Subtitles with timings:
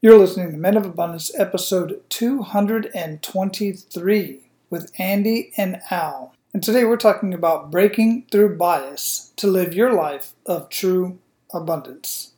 [0.00, 4.40] You're listening to Men of Abundance, episode 223
[4.70, 6.32] with Andy and Al.
[6.54, 11.18] And today we're talking about breaking through bias to live your life of true
[11.52, 12.30] abundance.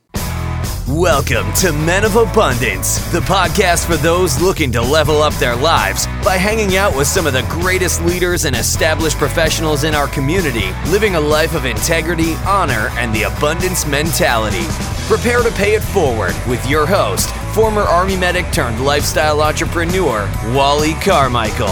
[0.89, 6.07] Welcome to Men of Abundance, the podcast for those looking to level up their lives
[6.25, 10.73] by hanging out with some of the greatest leaders and established professionals in our community,
[10.89, 14.65] living a life of integrity, honor, and the abundance mentality.
[15.07, 20.95] Prepare to pay it forward with your host, former Army medic turned lifestyle entrepreneur, Wally
[20.95, 21.67] Carmichael.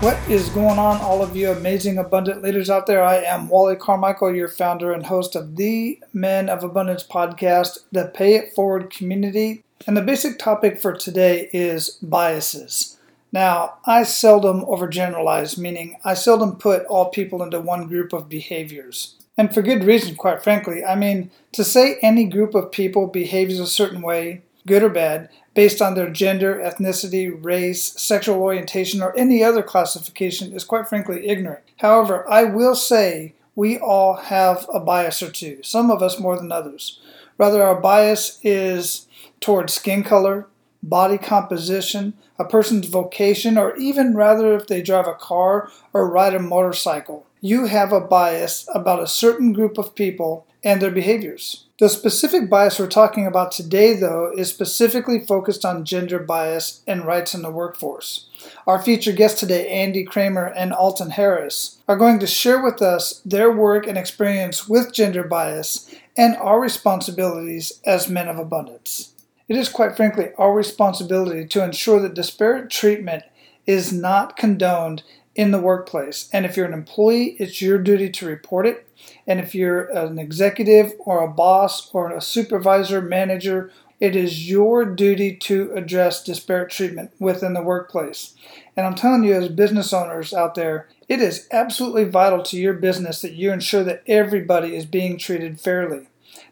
[0.00, 3.04] What is going on, all of you amazing abundant leaders out there?
[3.04, 8.06] I am Wally Carmichael, your founder and host of the Men of Abundance podcast, the
[8.06, 9.62] Pay It Forward community.
[9.86, 12.96] And the basic topic for today is biases.
[13.30, 19.21] Now, I seldom overgeneralize, meaning I seldom put all people into one group of behaviors.
[19.38, 20.84] And for good reason, quite frankly.
[20.84, 25.30] I mean, to say any group of people behaves a certain way, good or bad,
[25.54, 31.28] based on their gender, ethnicity, race, sexual orientation, or any other classification is quite frankly
[31.28, 31.62] ignorant.
[31.78, 36.36] However, I will say we all have a bias or two, some of us more
[36.36, 37.00] than others.
[37.38, 39.06] Rather, our bias is
[39.40, 40.46] towards skin color,
[40.82, 46.34] body composition, a person's vocation, or even rather if they drive a car or ride
[46.34, 47.26] a motorcycle.
[47.44, 51.66] You have a bias about a certain group of people and their behaviors.
[51.80, 57.04] The specific bias we're talking about today, though, is specifically focused on gender bias and
[57.04, 58.28] rights in the workforce.
[58.64, 63.20] Our featured guests today, Andy Kramer and Alton Harris, are going to share with us
[63.24, 69.14] their work and experience with gender bias and our responsibilities as men of abundance.
[69.48, 73.24] It is quite frankly our responsibility to ensure that disparate treatment
[73.66, 75.02] is not condoned
[75.34, 76.28] in the workplace.
[76.32, 78.88] And if you're an employee, it's your duty to report it.
[79.26, 84.84] And if you're an executive or a boss or a supervisor, manager, it is your
[84.84, 88.34] duty to address disparate treatment within the workplace.
[88.76, 92.74] And I'm telling you, as business owners out there, it is absolutely vital to your
[92.74, 96.08] business that you ensure that everybody is being treated fairly.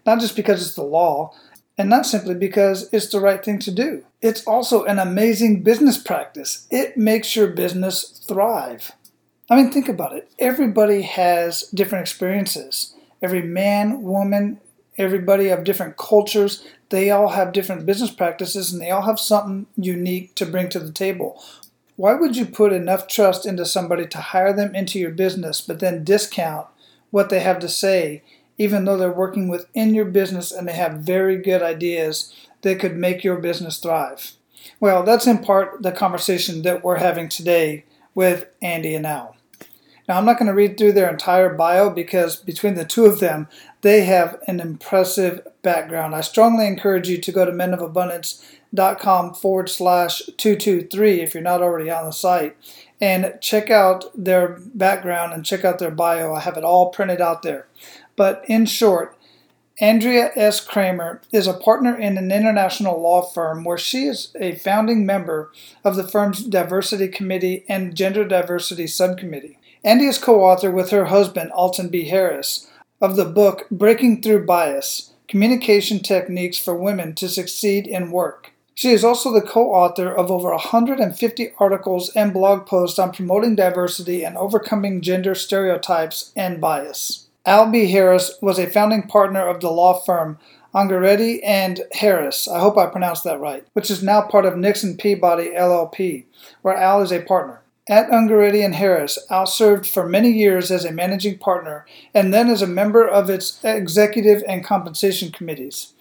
[0.06, 1.34] Not just because it's the law,
[1.80, 4.04] and not simply because it's the right thing to do.
[4.20, 6.66] It's also an amazing business practice.
[6.70, 8.92] It makes your business thrive.
[9.48, 10.30] I mean, think about it.
[10.38, 12.94] Everybody has different experiences.
[13.22, 14.60] Every man, woman,
[14.98, 19.66] everybody of different cultures, they all have different business practices and they all have something
[19.74, 21.42] unique to bring to the table.
[21.96, 25.80] Why would you put enough trust into somebody to hire them into your business but
[25.80, 26.66] then discount
[27.10, 28.22] what they have to say
[28.60, 32.94] even though they're working within your business and they have very good ideas that could
[32.94, 34.32] make your business thrive.
[34.78, 39.34] Well, that's in part the conversation that we're having today with Andy and Al.
[40.06, 43.18] Now, I'm not going to read through their entire bio because between the two of
[43.18, 43.48] them,
[43.80, 46.14] they have an impressive background.
[46.14, 51.90] I strongly encourage you to go to menofabundance.com forward slash 223 if you're not already
[51.90, 52.58] on the site
[53.00, 56.34] and check out their background and check out their bio.
[56.34, 57.66] I have it all printed out there.
[58.16, 59.16] But in short,
[59.80, 60.60] Andrea S.
[60.60, 65.50] Kramer is a partner in an international law firm where she is a founding member
[65.84, 69.58] of the firm's Diversity Committee and Gender Diversity Subcommittee.
[69.82, 72.04] Andy is co author with her husband, Alton B.
[72.04, 72.68] Harris,
[73.00, 78.52] of the book Breaking Through Bias Communication Techniques for Women to Succeed in Work.
[78.74, 83.54] She is also the co author of over 150 articles and blog posts on promoting
[83.54, 87.28] diversity and overcoming gender stereotypes and bias.
[87.46, 87.90] Al B.
[87.90, 90.38] Harris was a founding partner of the law firm
[90.74, 94.96] Ungaretti and Harris, I hope I pronounced that right, which is now part of Nixon
[94.96, 96.26] Peabody LLP,
[96.62, 97.62] where Al is a partner.
[97.88, 102.48] At Ungaretti and Harris, Al served for many years as a managing partner and then
[102.48, 105.94] as a member of its executive and compensation committees.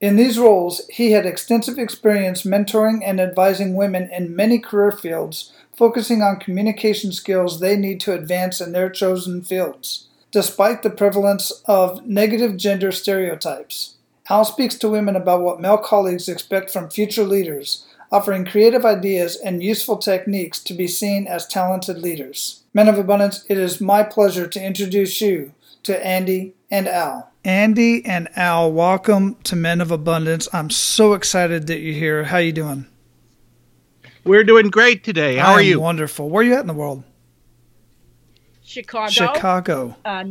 [0.00, 5.52] In these roles, he had extensive experience mentoring and advising women in many career fields,
[5.72, 11.50] focusing on communication skills they need to advance in their chosen fields despite the prevalence
[11.66, 13.96] of negative gender stereotypes.
[14.28, 19.36] Al speaks to women about what male colleagues expect from future leaders, offering creative ideas
[19.36, 22.62] and useful techniques to be seen as talented leaders.
[22.72, 25.52] Men of Abundance, it is my pleasure to introduce you
[25.82, 27.30] to Andy and Al.
[27.44, 30.46] Andy and Al, welcome to Men of Abundance.
[30.52, 32.24] I'm so excited that you're here.
[32.24, 32.86] How are you doing?
[34.24, 35.36] We're doing great today.
[35.36, 35.80] How are you?
[35.80, 36.28] Wonderful.
[36.28, 37.02] Where are you at in the world?
[38.70, 39.10] Chicago.
[39.10, 39.96] Chicago.
[40.04, 40.24] Uh,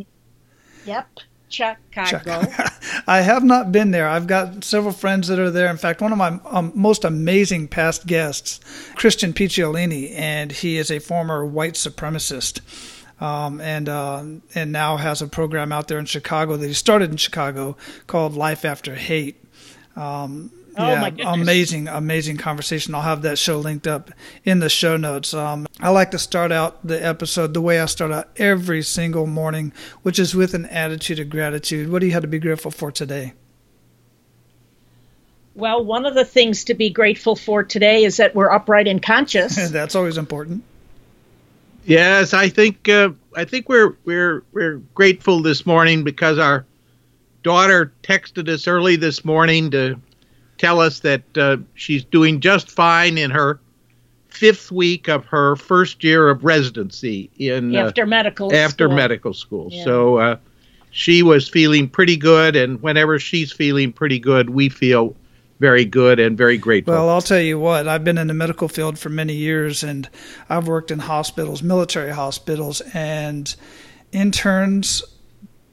[0.85, 1.07] yep.
[1.49, 2.43] Chicago.
[3.07, 4.07] I have not been there.
[4.07, 5.69] I've got several friends that are there.
[5.69, 8.59] In fact, one of my um, most amazing past guests,
[8.95, 12.61] Christian Picciolini, and he is a former white supremacist.
[13.21, 14.23] um, and uh,
[14.55, 17.75] and now has a program out there in Chicago that he started in Chicago
[18.07, 19.43] called Life After Hate.
[19.95, 21.41] Um, oh yeah, my goodness.
[21.41, 22.95] amazing, amazing conversation.
[22.95, 24.11] I'll have that show linked up
[24.43, 25.33] in the show notes.
[25.33, 29.27] Um, I like to start out the episode the way I start out every single
[29.27, 31.91] morning, which is with an attitude of gratitude.
[31.91, 33.33] What do you have to be grateful for today?
[35.53, 39.01] Well, one of the things to be grateful for today is that we're upright and
[39.01, 39.69] conscious.
[39.71, 40.63] That's always important.
[41.85, 46.65] Yes, I think uh, I think we're we're we're grateful this morning because our
[47.43, 49.99] daughter texted us early this morning to
[50.59, 53.59] tell us that uh, she's doing just fine in her
[54.27, 58.95] fifth week of her first year of residency in uh, after medical after school.
[58.95, 59.67] medical school.
[59.71, 59.83] Yeah.
[59.83, 60.37] So uh,
[60.91, 65.15] she was feeling pretty good, and whenever she's feeling pretty good, we feel
[65.59, 66.93] very good and very grateful.
[66.93, 70.09] Well, I'll tell you what, I've been in the medical field for many years and
[70.47, 73.53] I've worked in hospitals, military hospitals, and
[74.13, 75.03] interns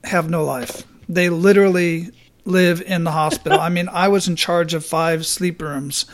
[0.03, 0.83] have no life.
[1.09, 2.11] They literally
[2.47, 3.61] live in the hospital.
[3.61, 6.07] I mean, I was in charge of five sleep rooms.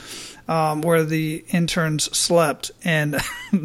[0.48, 3.14] Um, where the interns slept, and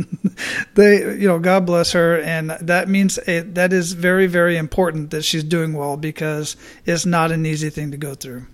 [0.76, 5.10] they, you know, God bless her, and that means it, that is very, very important
[5.10, 6.56] that she's doing well because
[6.86, 8.46] it's not an easy thing to go through.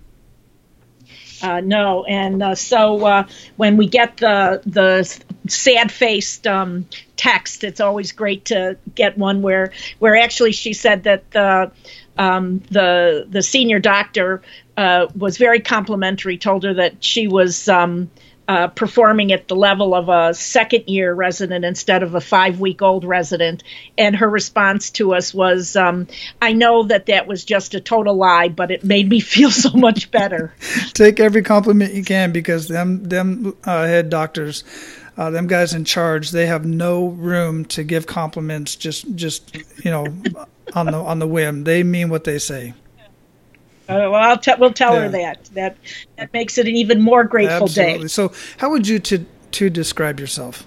[1.44, 3.28] Uh, no, and uh, so uh,
[3.58, 5.04] when we get the the
[5.50, 6.88] sad faced um,
[7.18, 11.70] text, it's always great to get one where where actually she said that the
[12.18, 14.42] um, the the senior doctor
[14.78, 17.68] uh, was very complimentary, told her that she was.
[17.68, 18.10] Um,
[18.46, 22.82] uh, performing at the level of a second year resident instead of a five week
[22.82, 23.64] old resident.
[23.98, 26.08] And her response to us was, um,
[26.42, 29.72] I know that that was just a total lie, but it made me feel so
[29.72, 30.54] much better.
[30.94, 34.64] Take every compliment you can because them, them uh, head doctors.
[35.16, 39.56] Uh, them guys in charge, they have no room to give compliments just, just
[39.86, 40.08] you know,
[40.74, 41.64] on the on the whim.
[41.64, 42.74] They mean what they say.
[43.90, 45.02] Uh, well, I'll we'll tell yeah.
[45.02, 45.46] her that.
[45.54, 45.78] That
[46.18, 48.04] that makes it an even more grateful Absolutely.
[48.04, 48.08] day.
[48.08, 50.66] So, how would you to to describe yourself?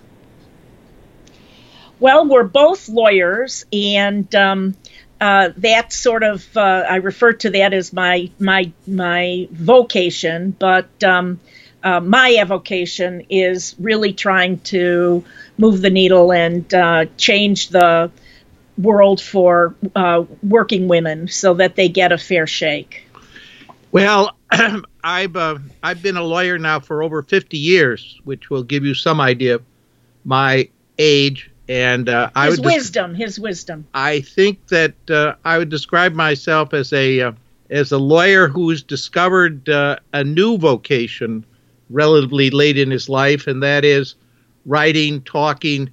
[1.99, 4.77] Well, we're both lawyers, and um,
[5.19, 11.03] uh, that sort of uh, I refer to that as my my my vocation, but
[11.03, 11.41] um,
[11.83, 15.25] uh, my avocation is really trying to
[15.57, 18.11] move the needle and uh, change the
[18.79, 23.07] world for uh, working women so that they get a fair shake.
[23.93, 24.37] Well,
[25.05, 28.95] I've uh, I've been a lawyer now for over 50 years, which will give you
[28.95, 29.63] some idea of
[30.25, 30.69] my
[30.99, 31.51] age.
[31.69, 33.87] And uh, I his would wisdom, des- his wisdom.
[33.95, 37.33] I think that uh, I would describe myself as a uh,
[37.71, 41.45] as a lawyer who's discovered uh, a new vocation
[41.91, 44.15] relatively late in his life, and that is
[44.65, 45.91] writing, talking,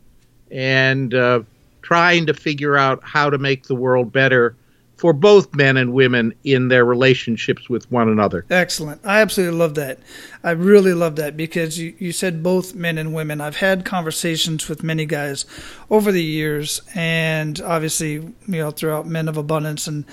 [0.51, 1.41] and uh,
[1.83, 4.55] trying to figure out how to make the world better
[4.97, 8.45] for both men and women in their relationships with one another.
[8.49, 9.01] Excellent.
[9.03, 9.99] I absolutely love that.
[10.43, 13.41] I really love that because you, you said both men and women.
[13.41, 15.45] I've had conversations with many guys
[15.89, 20.05] over the years, and obviously, you know, throughout Men of Abundance and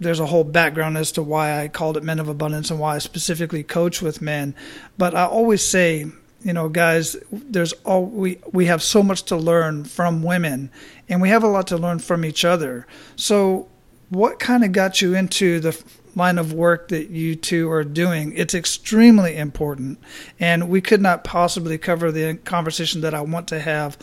[0.00, 2.94] there's a whole background as to why I called it Men of Abundance and why
[2.94, 4.54] I specifically coach with men.
[4.96, 6.06] But I always say,
[6.42, 10.70] you know, guys, there's all we we have so much to learn from women,
[11.10, 12.86] and we have a lot to learn from each other.
[13.16, 13.68] So
[14.08, 15.78] what kind of got you into the
[16.14, 18.32] line of work that you two are doing?
[18.34, 19.98] It's extremely important,
[20.38, 23.98] and we could not possibly cover the conversation that I want to have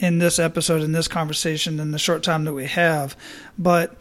[0.00, 3.16] in, this episode, in this conversation, in the short time that we have.
[3.56, 3.96] But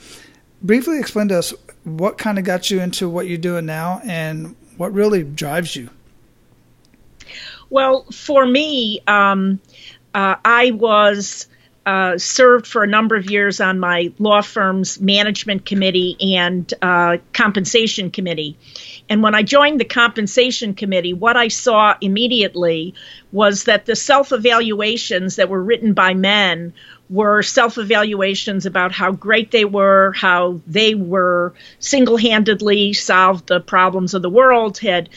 [0.62, 4.56] briefly explain to us what kind of got you into what you're doing now and
[4.78, 5.90] what really drives you.
[7.70, 9.60] Well, for me, um,
[10.14, 11.48] uh, I was
[11.86, 17.18] uh, served for a number of years on my law firm's management committee and uh,
[17.34, 18.56] compensation committee.
[19.10, 22.94] And when I joined the compensation committee, what I saw immediately
[23.32, 26.74] was that the self evaluations that were written by men
[27.10, 33.60] were self evaluations about how great they were, how they were single handedly solved the
[33.60, 35.10] problems of the world, had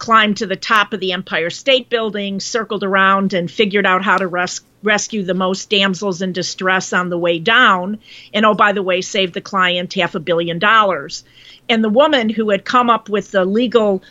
[0.00, 4.16] climbed to the top of the Empire State Building, circled around, and figured out how
[4.18, 8.00] to res- rescue the most damsels in distress on the way down.
[8.34, 11.22] And oh, by the way, save the client half a billion dollars.
[11.68, 14.02] And the woman who had come up with the legal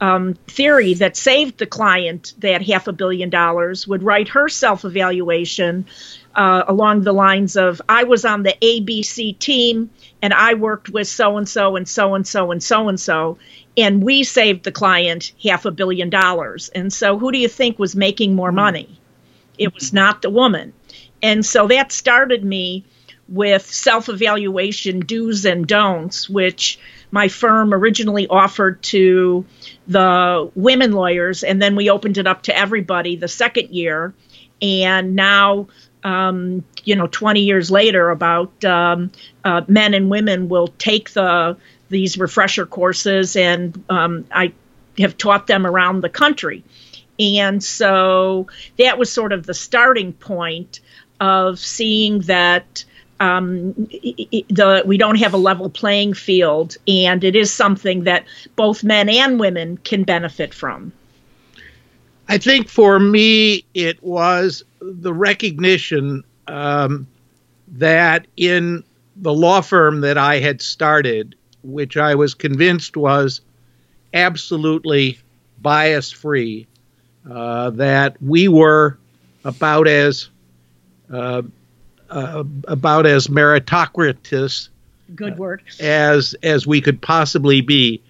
[0.00, 4.84] um, theory that saved the client that half a billion dollars would write her self
[4.84, 5.86] evaluation
[6.34, 11.08] uh, along the lines of I was on the ABC team and I worked with
[11.08, 13.38] so and so and so and so and so and so,
[13.76, 16.68] and we saved the client half a billion dollars.
[16.70, 18.98] And so, who do you think was making more money?
[19.58, 20.72] It was not the woman.
[21.22, 22.84] And so that started me
[23.28, 26.78] with self evaluation do's and don'ts, which
[27.10, 29.44] my firm originally offered to
[29.88, 34.14] the women lawyers, and then we opened it up to everybody the second year.
[34.62, 35.68] And now,
[36.02, 39.10] um, you know, 20 years later, about um,
[39.44, 41.56] uh, men and women will take the
[41.88, 44.52] these refresher courses, and um, I
[44.98, 46.64] have taught them around the country.
[47.18, 48.46] And so
[48.78, 50.80] that was sort of the starting point
[51.20, 52.84] of seeing that
[53.20, 58.26] um, the we don't have a level playing field, and it is something that
[58.56, 60.92] both men and women can benefit from.
[62.28, 67.06] I think for me, it was the recognition um,
[67.68, 68.84] that in
[69.16, 73.40] the law firm that I had started, which I was convinced was
[74.14, 75.18] absolutely
[75.60, 76.66] bias free,
[77.30, 78.98] uh, that we were
[79.44, 80.28] about as
[81.12, 81.42] uh,
[82.10, 84.68] uh, about as meritocratic
[85.14, 85.62] good word.
[85.80, 88.02] as as we could possibly be.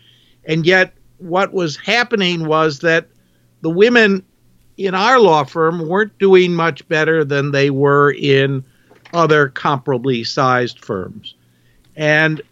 [0.44, 3.08] And yet what was happening was that
[3.62, 4.22] the women
[4.76, 8.64] in our law firm weren't doing much better than they were in
[9.12, 11.34] other comparably sized firms.
[11.96, 12.42] And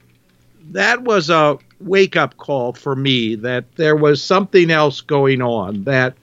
[0.71, 5.85] that was a wake up call for me that there was something else going on
[5.85, 6.14] that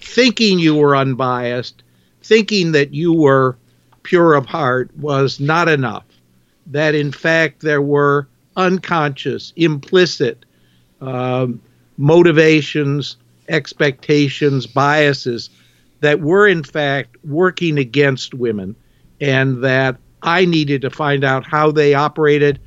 [0.00, 1.82] thinking you were unbiased
[2.22, 3.56] thinking that you were
[4.02, 6.04] pure of heart was not enough.
[6.66, 10.44] That in fact there were unconscious, implicit
[11.00, 11.60] um,
[11.96, 13.16] motivations,
[13.48, 15.50] expectations, biases
[16.00, 18.74] that were in fact working against women,
[19.20, 22.60] and that I needed to find out how they operated,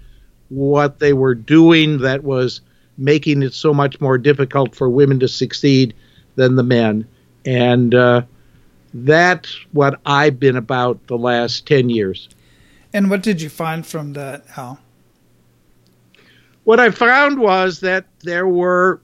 [0.56, 2.62] what they were doing that was
[2.98, 5.94] making it so much more difficult for women to succeed
[6.36, 7.06] than the men.
[7.46, 8.22] And uh,
[8.94, 12.30] that's what I've been about the last 10 years.
[12.94, 14.80] And what did you find from that, Al?
[16.64, 19.02] What I found was that there were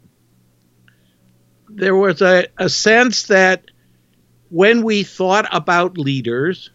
[1.69, 3.65] there was a, a sense that
[4.49, 6.69] when we thought about leaders,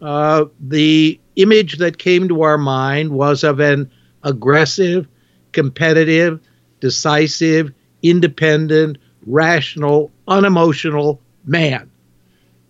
[0.00, 3.90] uh, the image that came to our mind was of an
[4.24, 5.06] aggressive,
[5.52, 6.40] competitive,
[6.80, 11.90] decisive, independent, rational, unemotional man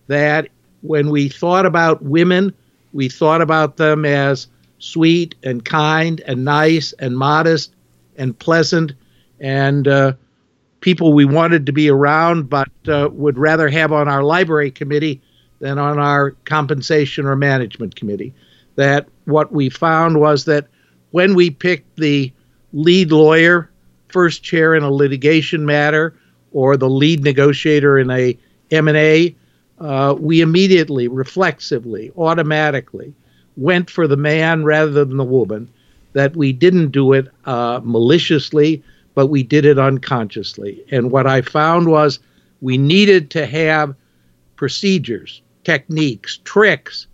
[0.07, 0.49] that
[0.81, 2.53] when we thought about women,
[2.91, 4.47] we thought about them as
[4.79, 7.73] sweet and kind and nice and modest
[8.17, 8.91] and pleasant
[9.39, 10.13] and uh,
[10.81, 15.21] people we wanted to be around but uh, would rather have on our library committee
[15.59, 18.33] than on our compensation or management committee.
[18.75, 20.67] That what we found was that
[21.13, 22.33] when we picked the
[22.73, 23.69] lead lawyer,
[24.07, 26.15] first chair in a litigation matter,
[26.51, 28.35] or the lead negotiator in a
[28.71, 29.35] M&A,
[29.79, 33.13] uh, we immediately, reflexively, automatically
[33.57, 35.69] went for the man rather than the woman,
[36.13, 38.81] that we didn't do it uh, maliciously,
[39.13, 40.83] but we did it unconsciously.
[40.89, 42.17] And what I found was
[42.59, 43.93] we needed to have
[44.55, 47.05] procedures, techniques, tricks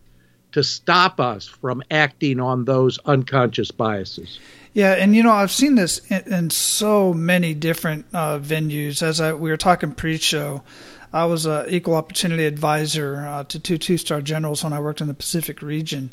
[0.52, 4.40] to stop us from acting on those unconscious biases.
[4.74, 9.02] Yeah, and you know I've seen this in, in so many different uh, venues.
[9.02, 10.64] As I, we were talking pre-show,
[11.12, 15.02] I was an equal opportunity advisor uh, to two two star generals when I worked
[15.02, 16.12] in the Pacific region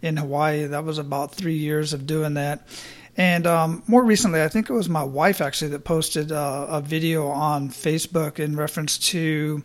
[0.00, 0.64] in Hawaii.
[0.66, 2.66] That was about three years of doing that.
[3.18, 6.80] And um, more recently, I think it was my wife actually that posted uh, a
[6.80, 9.64] video on Facebook in reference to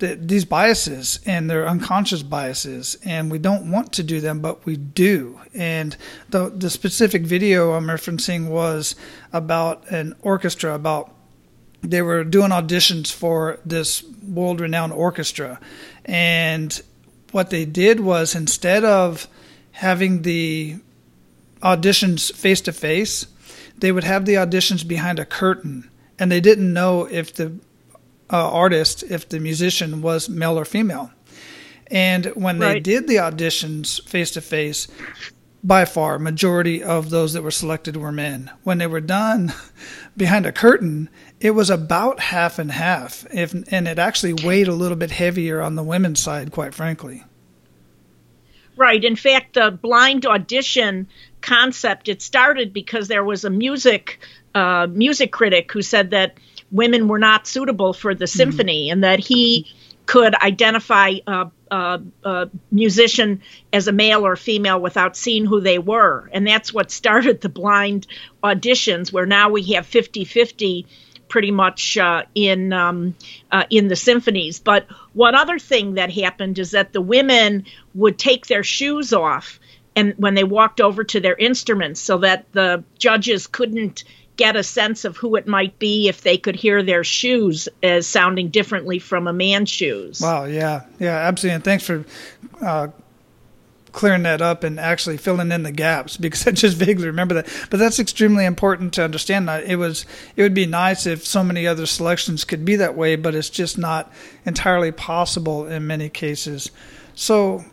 [0.00, 2.98] the, these biases and their unconscious biases.
[3.02, 5.40] And we don't want to do them, but we do.
[5.54, 5.96] And
[6.28, 8.94] the, the specific video I'm referencing was
[9.32, 11.10] about an orchestra, about
[11.80, 15.58] they were doing auditions for this world renowned orchestra.
[16.04, 16.78] And
[17.32, 19.26] what they did was instead of
[19.72, 20.80] having the
[21.62, 23.26] auditions face to face,
[23.78, 25.90] they would have the auditions behind a curtain.
[26.18, 27.52] And they didn't know if the
[28.30, 31.10] uh, artist, if the musician was male or female.
[31.90, 32.74] And when right.
[32.74, 34.86] they did the auditions face to face,
[35.62, 38.50] by far majority of those that were selected were men.
[38.62, 39.52] When they were done
[40.16, 43.26] behind a curtain, it was about half and half.
[43.32, 47.24] If and it actually weighed a little bit heavier on the women's side, quite frankly.
[48.76, 49.04] Right.
[49.04, 51.08] In fact, the blind audition
[51.40, 54.18] concept it started because there was a music
[54.54, 56.34] uh, music critic who said that
[56.70, 58.36] women were not suitable for the mm-hmm.
[58.36, 58.92] symphony mm-hmm.
[58.92, 59.66] and that he
[60.06, 63.40] could identify a, a, a, musician
[63.72, 66.28] as a male or female without seeing who they were.
[66.32, 68.08] And that's what started the blind
[68.42, 70.86] auditions, where now we have 50 50
[71.28, 73.14] pretty much uh, in um,
[73.52, 74.58] uh, in the symphonies.
[74.58, 79.59] But one other thing that happened is that the women would take their shoes off
[79.96, 84.04] and when they walked over to their instruments so that the judges couldn't
[84.36, 88.06] get a sense of who it might be if they could hear their shoes as
[88.06, 90.20] sounding differently from a man's shoes.
[90.20, 91.56] Wow, yeah, yeah, absolutely.
[91.56, 92.04] And thanks for
[92.62, 92.88] uh,
[93.92, 97.48] clearing that up and actually filling in the gaps because I just vaguely remember that.
[97.70, 99.48] But that's extremely important to understand.
[99.50, 100.06] It was
[100.36, 103.50] it would be nice if so many other selections could be that way, but it's
[103.50, 104.12] just not
[104.46, 106.70] entirely possible in many cases.
[107.14, 107.64] So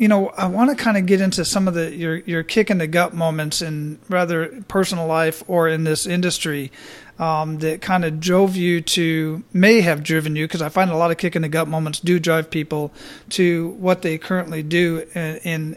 [0.00, 2.70] you know, I want to kind of get into some of the your your kick
[2.70, 6.72] in the gut moments in rather personal life or in this industry
[7.18, 10.96] um, that kind of drove you to may have driven you because I find a
[10.96, 12.94] lot of kick in the gut moments do drive people
[13.30, 15.76] to what they currently do in, in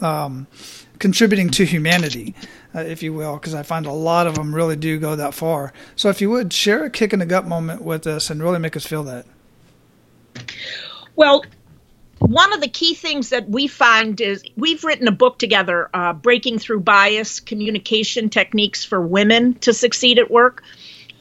[0.00, 0.46] um,
[0.98, 2.34] contributing to humanity,
[2.74, 5.34] uh, if you will, because I find a lot of them really do go that
[5.34, 5.74] far.
[5.96, 8.58] So if you would share a kick in the gut moment with us and really
[8.58, 9.26] make us feel that.
[11.14, 11.44] Well,
[12.18, 16.12] one of the key things that we find is we've written a book together, uh,
[16.12, 20.62] Breaking Through Bias Communication Techniques for Women to Succeed at Work.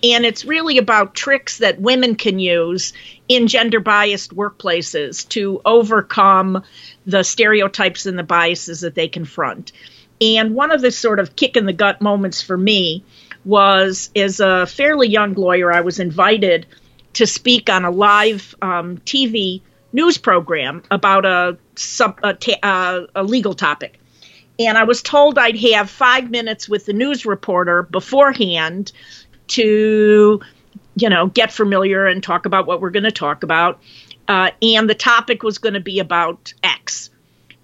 [0.04, 2.92] And it's really about tricks that women can use
[3.30, 6.64] in gender biased workplaces to overcome
[7.06, 9.72] the stereotypes and the biases that they confront.
[10.20, 13.04] And one of the sort of kick in the gut moments for me
[13.46, 16.66] was as a fairly young lawyer, I was invited
[17.14, 19.62] to speak on a live um, TV
[19.94, 22.36] news program about a, sub, a,
[22.66, 24.00] uh, a legal topic.
[24.60, 28.92] And I was told I'd have five minutes with the news reporter beforehand
[29.48, 30.42] to,
[30.96, 33.80] you know, get familiar and talk about what we're going to talk about.
[34.28, 37.10] Uh, and the topic was going to be about X.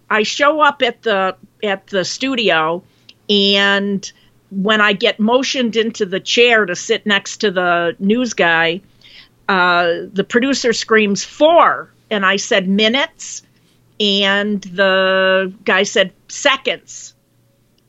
[0.10, 2.84] I show up at the at the studio,
[3.30, 4.12] and
[4.50, 8.82] when I get motioned into the chair to sit next to the news guy,
[9.48, 13.44] uh, the producer screams four and I said minutes,
[14.00, 17.14] and the guy said seconds,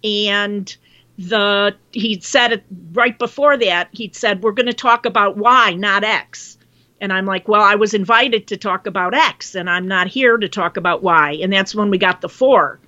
[0.03, 0.77] and
[1.19, 3.89] the he'd said it right before that.
[3.93, 6.57] He'd said we're going to talk about Y, not X.
[7.03, 10.37] And I'm like, well, I was invited to talk about X, and I'm not here
[10.37, 11.39] to talk about Y.
[11.43, 12.79] And that's when we got the four.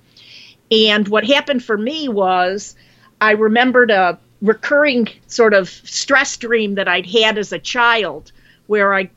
[0.71, 2.75] And what happened for me was
[3.21, 8.31] I remembered a recurring sort of stress dream that I'd had as a child
[8.67, 9.09] where I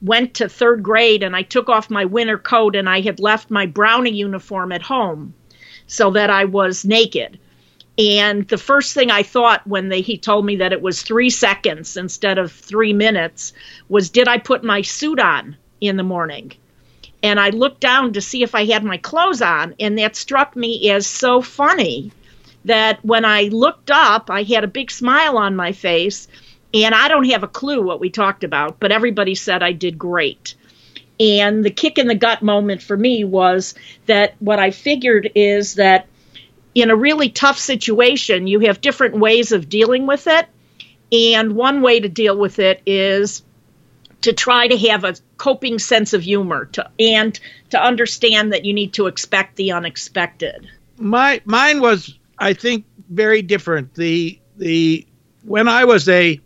[0.00, 3.50] went to third grade and I took off my winter coat and I had left
[3.50, 5.34] my brownie uniform at home
[5.86, 7.38] so that I was naked.
[7.96, 11.30] And the first thing I thought when they, he told me that it was three
[11.30, 13.52] seconds instead of three minutes
[13.88, 16.52] was, did I put my suit on in the morning?
[17.22, 20.56] And I looked down to see if I had my clothes on, and that struck
[20.56, 22.12] me as so funny
[22.64, 26.28] that when I looked up, I had a big smile on my face
[26.74, 29.98] and I don't have a clue what we talked about, but everybody said I did
[29.98, 30.54] great.
[31.20, 33.74] And the kick in the gut moment for me was
[34.06, 36.08] that what I figured is that
[36.74, 40.48] in a really tough situation, you have different ways of dealing with it.
[41.12, 43.42] And one way to deal with it is
[44.22, 47.38] to try to have a coping sense of humor to, and
[47.70, 50.66] to understand that you need to expect the unexpected.
[50.96, 53.94] My mine was, I think, very different.
[53.94, 55.06] The the
[55.42, 56.40] when I was a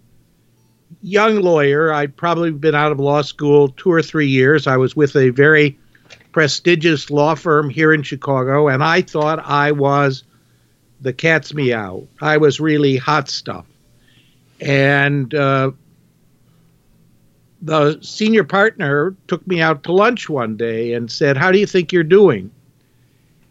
[1.02, 1.92] young lawyer.
[1.92, 4.66] I'd probably been out of law school two or three years.
[4.66, 5.78] I was with a very
[6.32, 10.24] prestigious law firm here in Chicago, and I thought I was
[11.00, 12.06] the cat's meow.
[12.20, 13.66] I was really hot stuff.
[14.60, 15.72] And uh,
[17.62, 21.66] the senior partner took me out to lunch one day and said, How do you
[21.66, 22.50] think you're doing?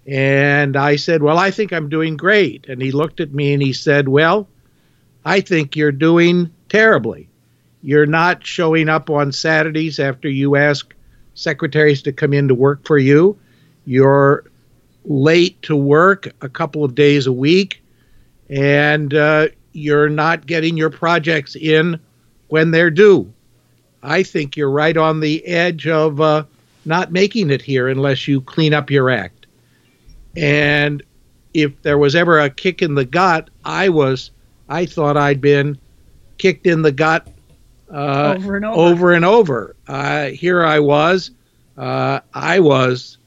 [0.06, 2.68] And I said, Well, I think I'm doing great.
[2.68, 4.48] And he looked at me and he said, Well,
[5.26, 7.30] I think you're doing terribly.
[7.88, 10.94] You're not showing up on Saturdays after you ask
[11.36, 13.40] secretaries to come in to work for you.
[13.86, 14.44] You're
[15.06, 17.82] late to work a couple of days a week,
[18.50, 21.98] and uh, you're not getting your projects in
[22.50, 23.32] when they're due.
[24.04, 26.44] I think you're right on the edge of uh,
[26.84, 29.48] not making it here unless you clean up your act.
[30.36, 31.02] And
[31.54, 34.32] if there was ever a kick in the gut, I was,
[34.68, 35.80] I thought I'd been
[36.38, 37.30] kicked in the gut
[37.92, 38.82] uh, over and over.
[38.82, 39.76] Over and over.
[39.88, 41.32] Uh, here I was.
[41.78, 43.18] Uh, I was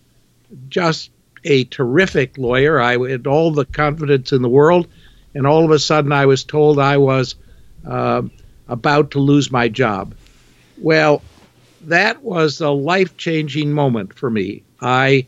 [0.69, 1.11] just
[1.45, 2.81] a terrific lawyer.
[2.81, 4.89] I had all the confidence in the world,
[5.35, 7.37] and all of a sudden I was told I was
[7.87, 8.23] uh,
[8.69, 10.15] about to lose my job.
[10.79, 11.23] Well,
[11.83, 14.63] that was a life changing moment for me.
[14.81, 15.27] I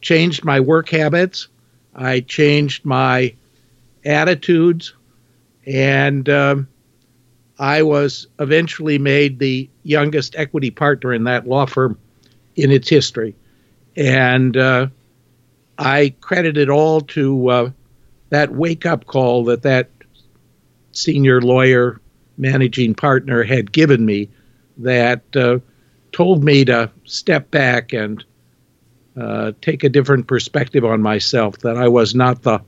[0.00, 1.48] changed my work habits,
[1.94, 3.34] I changed my
[4.04, 4.94] attitudes,
[5.66, 6.68] and um,
[7.58, 11.98] I was eventually made the youngest equity partner in that law firm
[12.56, 13.36] in its history.
[13.96, 14.88] And uh,
[15.78, 17.70] I credit it all to uh,
[18.30, 19.90] that wake up call that that
[20.92, 22.00] senior lawyer
[22.36, 24.28] managing partner had given me
[24.78, 25.58] that uh,
[26.10, 28.24] told me to step back and
[29.16, 32.60] uh, take a different perspective on myself, that I was not the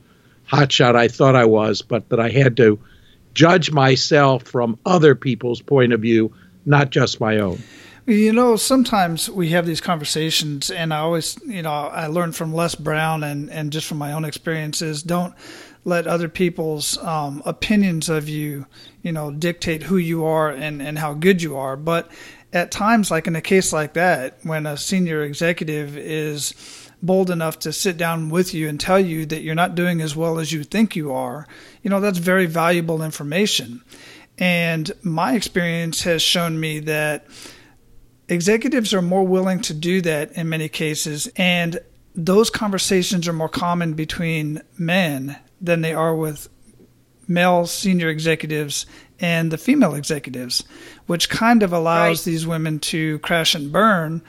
[0.49, 2.79] hotshot I thought I was, but that I had to
[3.37, 6.33] judge myself from other people's point of view,
[6.65, 7.61] not just my own.
[8.07, 12.51] You know, sometimes we have these conversations, and I always, you know, I learned from
[12.53, 15.35] Les Brown and, and just from my own experiences don't
[15.85, 18.65] let other people's um, opinions of you,
[19.03, 21.77] you know, dictate who you are and, and how good you are.
[21.77, 22.09] But
[22.51, 26.55] at times, like in a case like that, when a senior executive is
[27.01, 30.15] bold enough to sit down with you and tell you that you're not doing as
[30.15, 31.47] well as you think you are,
[31.81, 33.83] you know, that's very valuable information.
[34.37, 37.27] And my experience has shown me that
[38.27, 41.29] executives are more willing to do that in many cases.
[41.35, 41.79] And
[42.15, 46.49] those conversations are more common between men than they are with
[47.27, 48.85] male senior executives
[49.19, 50.63] and the female executives,
[51.07, 52.31] which kind of allows right.
[52.31, 54.21] these women to crash and burn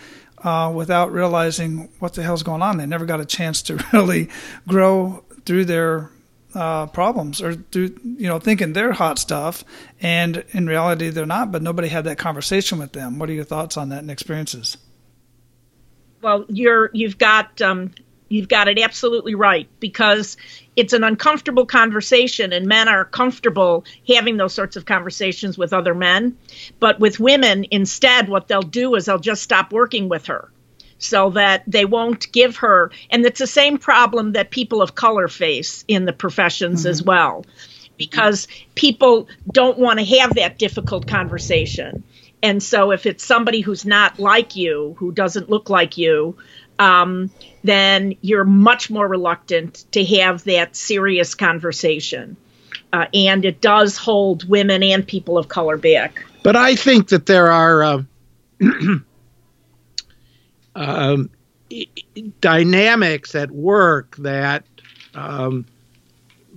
[0.45, 2.77] uh, without realizing what the hell's going on.
[2.77, 4.29] They never got a chance to really
[4.67, 6.11] grow through their
[6.55, 9.65] uh, problems or through, you know, thinking they're hot stuff,
[10.01, 11.53] and in reality they're not.
[11.53, 13.19] But nobody had that conversation with them.
[13.19, 14.79] What are your thoughts on that and experiences?
[16.23, 17.93] Well, you're you've got um,
[18.29, 20.37] you've got it absolutely right because
[20.77, 25.95] it's an uncomfortable conversation and men are comfortable having those sorts of conversations with other
[25.95, 26.37] men
[26.79, 30.51] but with women instead what they'll do is they'll just stop working with her
[30.99, 35.29] so that they won't give her and it's the same problem that people of color
[35.29, 36.91] face in the professions mm-hmm.
[36.91, 37.45] as well
[37.97, 42.05] because people don't want to have that difficult conversation
[42.43, 46.37] and so if it's somebody who's not like you who doesn't look like you
[46.79, 47.31] um,
[47.65, 52.37] then you're much more reluctant to have that serious conversation.
[52.93, 56.25] Uh, and it does hold women and people of color back.
[56.43, 58.03] But I think that there are uh,
[60.75, 61.31] um,
[62.41, 64.65] dynamics at work that
[65.15, 65.67] um,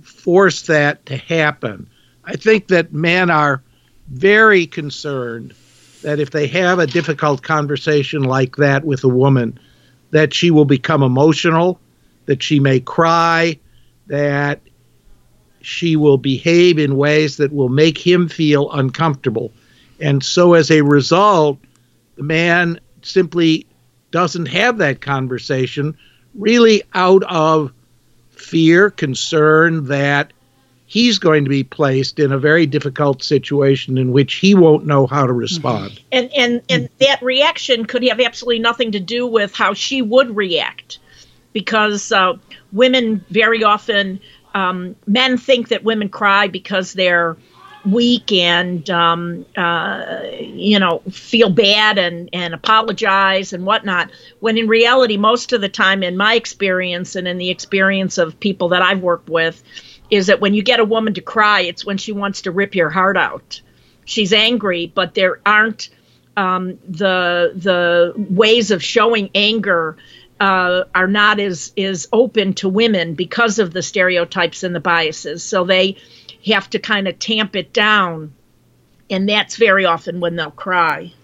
[0.02, 1.88] force that to happen.
[2.24, 3.62] I think that men are
[4.08, 5.54] very concerned
[6.02, 9.58] that if they have a difficult conversation like that with a woman,
[10.12, 11.80] that she will become emotional,
[12.26, 13.58] that she may cry,
[14.06, 14.60] that
[15.62, 19.52] she will behave in ways that will make him feel uncomfortable.
[20.00, 21.58] And so, as a result,
[22.16, 23.66] the man simply
[24.10, 25.96] doesn't have that conversation,
[26.34, 27.72] really out of
[28.30, 30.32] fear, concern that
[30.92, 35.06] he's going to be placed in a very difficult situation in which he won't know
[35.06, 35.90] how to respond.
[35.90, 36.02] Mm-hmm.
[36.12, 40.36] And and and that reaction could have absolutely nothing to do with how she would
[40.36, 40.98] react,
[41.54, 42.34] because uh,
[42.72, 44.20] women very often
[44.54, 47.38] um, men think that women cry because they're
[47.86, 54.68] weak and um, uh, you know feel bad and and apologize and whatnot when in
[54.68, 58.82] reality most of the time in my experience and in the experience of people that
[58.82, 59.62] i've worked with
[60.12, 62.74] is that when you get a woman to cry, it's when she wants to rip
[62.74, 63.62] your heart out.
[64.04, 65.88] She's angry, but there aren't
[66.36, 69.96] um, the the ways of showing anger
[70.38, 75.42] uh, are not as is open to women because of the stereotypes and the biases.
[75.42, 75.96] So they
[76.44, 78.34] have to kind of tamp it down,
[79.08, 81.14] and that's very often when they'll cry.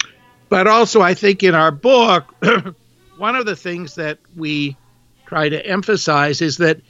[0.48, 2.34] But also, I think in our book,
[3.18, 4.78] one of the things that we
[5.26, 6.80] try to emphasize is that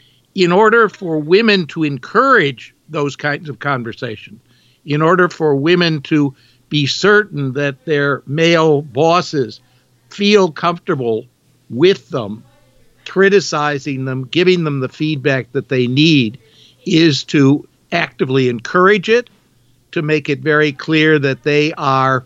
[0.45, 4.41] in order for women to encourage those kinds of conversations,
[4.85, 6.33] in order for women to
[6.69, 9.61] be certain that their male bosses
[10.11, 11.27] feel comfortable
[11.71, 12.45] with them,
[13.05, 16.39] criticizing them, giving them the feedback that they need,
[16.87, 19.29] is to actively encourage it,
[19.91, 22.25] to make it very clear that they are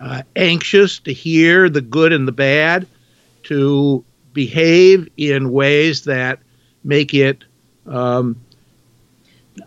[0.00, 2.84] uh, anxious to hear the good and the bad,
[3.44, 6.40] to behave in ways that
[6.84, 7.44] make it
[7.86, 8.36] um,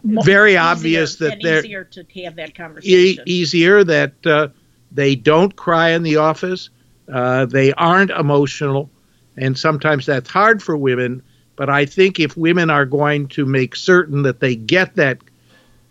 [0.03, 3.23] very easier, obvious that they're easier to have that conversation.
[3.25, 4.49] E- easier that uh,
[4.91, 6.69] they don't cry in the office,
[7.11, 8.89] uh, they aren't emotional,
[9.35, 11.23] and sometimes that's hard for women.
[11.55, 15.17] But I think if women are going to make certain that they get that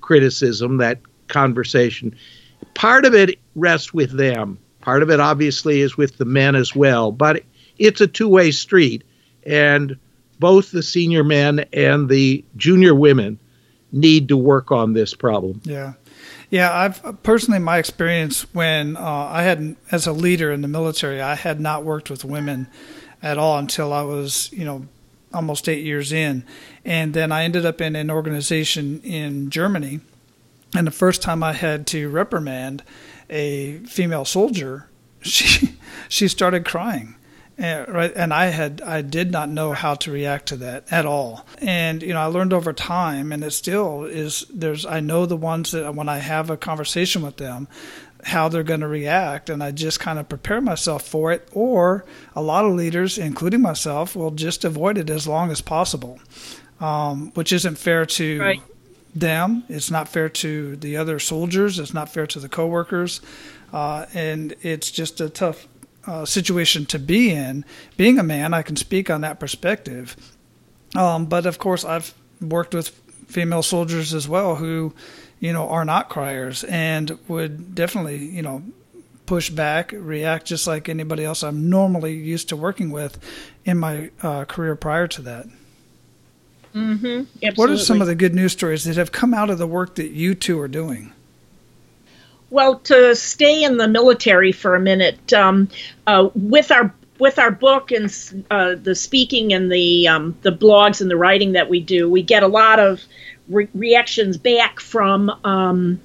[0.01, 2.15] criticism, that conversation,
[2.75, 4.59] part of it rests with them.
[4.81, 7.43] Part of it obviously is with the men as well, but
[7.79, 9.03] it's a two way street.
[9.45, 9.99] And
[10.39, 13.39] both the senior men and the junior women
[13.93, 15.61] need to work on this problem.
[15.65, 15.95] Yeah.
[16.49, 21.21] Yeah, I've personally my experience when uh, I had as a leader in the military,
[21.21, 22.69] I had not worked with women
[23.21, 24.87] at all until I was, you know,
[25.35, 26.45] almost eight years in.
[26.85, 30.01] And then I ended up in an organization in Germany.
[30.75, 32.85] And the first time I had to reprimand
[33.29, 34.89] a female soldier,
[35.21, 35.77] she
[36.09, 37.17] she started crying.
[37.59, 41.07] And, right, and I had I did not know how to react to that at
[41.07, 41.47] all.
[41.59, 44.45] And you know, I learned over time, and it still is.
[44.53, 47.67] There's I know the ones that when I have a conversation with them,
[48.25, 51.49] how they're going to react, and I just kind of prepare myself for it.
[51.53, 56.21] Or a lot of leaders, including myself, will just avoid it as long as possible,
[56.79, 58.41] um, which isn't fair to.
[58.41, 58.63] Right.
[59.15, 61.79] Them, it's not fair to the other soldiers.
[61.79, 63.23] It's not fair to the coworkers,
[63.73, 65.67] uh, and it's just a tough
[66.07, 67.65] uh, situation to be in.
[67.97, 70.17] Being a man, I can speak on that perspective.
[70.95, 72.89] Um, but of course, I've worked with
[73.27, 74.95] female soldiers as well who,
[75.41, 78.63] you know, are not criers and would definitely, you know,
[79.27, 83.19] push back, react just like anybody else I'm normally used to working with
[83.65, 85.47] in my uh, career prior to that.
[86.75, 87.49] Mm-hmm.
[87.57, 89.95] What are some of the good news stories that have come out of the work
[89.97, 91.13] that you two are doing?
[92.51, 95.69] Well, to stay in the military for a minute, um,
[96.07, 101.01] uh, with our with our book and uh, the speaking and the um, the blogs
[101.01, 103.03] and the writing that we do, we get a lot of
[103.49, 106.01] re- reactions back from um,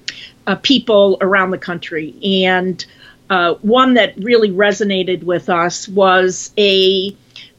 [0.46, 2.84] uh, people around the country, and
[3.30, 7.16] uh, one that really resonated with us was a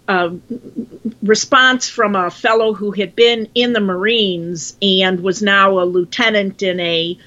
[0.08, 0.32] uh,
[1.22, 6.62] response from a fellow who had been in the Marines and was now a lieutenant
[6.62, 7.18] in a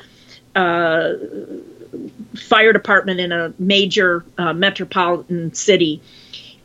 [0.56, 1.12] uh,
[2.34, 6.00] fire department in a major uh, metropolitan city.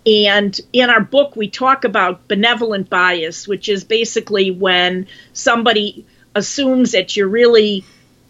[0.05, 6.93] And in our book, we talk about benevolent bias, which is basically when somebody assumes
[6.93, 7.85] that you're really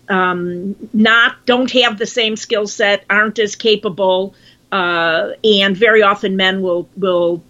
[0.10, 4.36] um, not, don't have the same skill set, aren't as capable,
[4.72, 7.42] uh, and very often men will will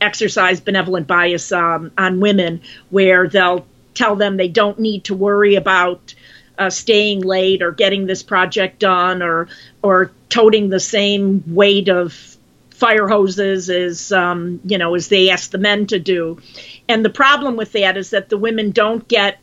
[0.00, 5.56] exercise benevolent bias um, on women, where they'll tell them they don't need to worry
[5.56, 6.14] about
[6.58, 9.48] uh, staying late or getting this project done or
[9.82, 12.36] or toting the same weight of
[12.70, 16.40] fire hoses as um, you know as they ask the men to do.
[16.88, 19.38] And the problem with that is that the women don't get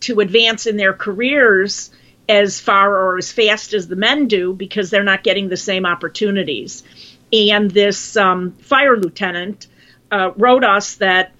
[0.00, 1.90] to advance in their careers
[2.28, 5.86] as far or as fast as the men do because they're not getting the same
[5.86, 6.82] opportunities.
[7.32, 9.68] And this um, fire lieutenant
[10.10, 11.32] uh, wrote us that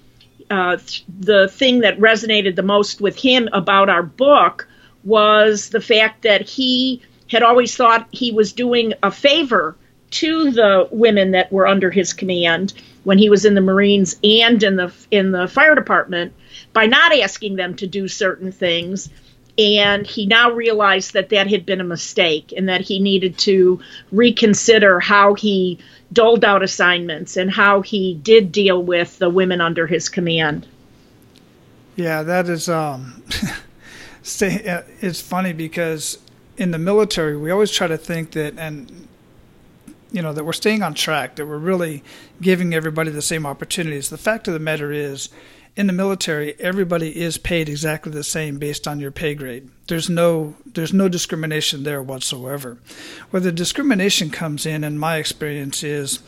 [0.49, 0.77] uh,
[1.19, 4.66] the thing that resonated the most with him about our book
[5.07, 9.75] was the fact that he had always thought he was doing a favor
[10.09, 14.61] to the women that were under his command when he was in the Marines and
[14.61, 16.33] in the in the fire department
[16.73, 19.09] by not asking them to do certain things
[19.57, 23.79] and he now realized that that had been a mistake and that he needed to
[24.11, 25.79] reconsider how he
[26.13, 30.67] doled out assignments and how he did deal with the women under his command.
[31.95, 33.23] Yeah, that is um
[34.41, 36.19] uh, it's funny because
[36.57, 39.07] in the military we always try to think that and
[40.11, 42.03] you know that we're staying on track that we're really
[42.41, 44.09] giving everybody the same opportunities.
[44.09, 45.29] The fact of the matter is
[45.75, 49.69] in the military everybody is paid exactly the same based on your pay grade.
[49.87, 52.77] There's no there's no discrimination there whatsoever.
[53.29, 56.19] Where the discrimination comes in in my experience is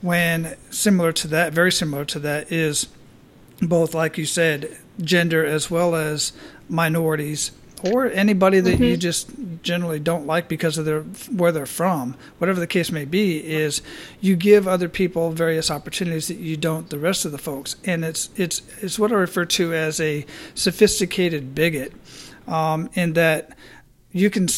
[0.00, 2.88] when similar to that very similar to that is
[3.62, 6.32] both like you said gender as well as
[6.68, 7.52] minorities
[7.92, 8.84] or anybody that mm-hmm.
[8.84, 9.30] you just
[9.62, 13.82] generally don't like because of their where they're from, whatever the case may be, is
[14.20, 18.04] you give other people various opportunities that you don't the rest of the folks, and
[18.04, 20.24] it's it's it's what I refer to as a
[20.54, 21.92] sophisticated bigot,
[22.46, 23.56] um, in that
[24.12, 24.48] you can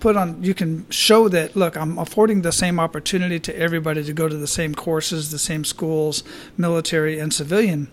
[0.00, 4.12] put on you can show that look i'm affording the same opportunity to everybody to
[4.12, 6.24] go to the same courses the same schools
[6.56, 7.88] military and civilian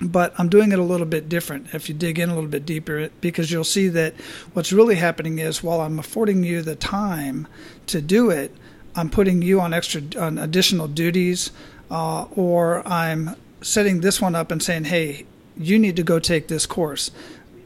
[0.00, 2.66] but I'm doing it a little bit different if you dig in a little bit
[2.66, 4.14] deeper because you'll see that
[4.52, 7.46] what's really happening is while I'm affording you the time
[7.86, 8.54] to do it,
[8.94, 11.50] I'm putting you on extra on additional duties
[11.90, 16.48] uh, or I'm setting this one up and saying, hey, you need to go take
[16.48, 17.10] this course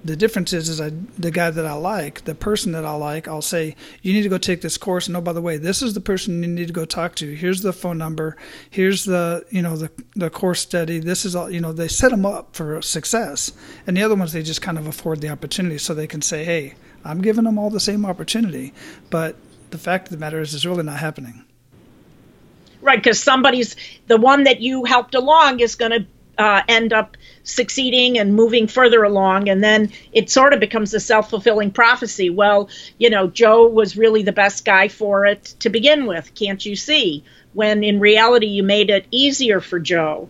[0.05, 3.29] the difference is, is I, the guy that I like, the person that I like,
[3.29, 5.07] I'll say, you need to go take this course.
[5.07, 7.35] And oh, by the way, this is the person you need to go talk to.
[7.35, 8.37] Here's the phone number.
[8.71, 11.01] Here's the, you know, the, the course study.
[11.01, 13.53] This is all, you know, they set them up for success.
[13.87, 16.45] And the other ones, they just kind of afford the opportunity so they can say,
[16.45, 18.73] hey, I'm giving them all the same opportunity.
[19.11, 19.37] But
[19.71, 21.45] the fact of the matter is, it's really not happening.
[22.81, 22.99] Right.
[22.99, 26.07] Because somebody's, the one that you helped along is going to
[26.43, 31.01] uh, end up succeeding and moving further along and then it sort of becomes a
[31.01, 36.07] self-fulfilling prophecy well you know joe was really the best guy for it to begin
[36.07, 40.29] with can't you see when in reality you made it easier for joe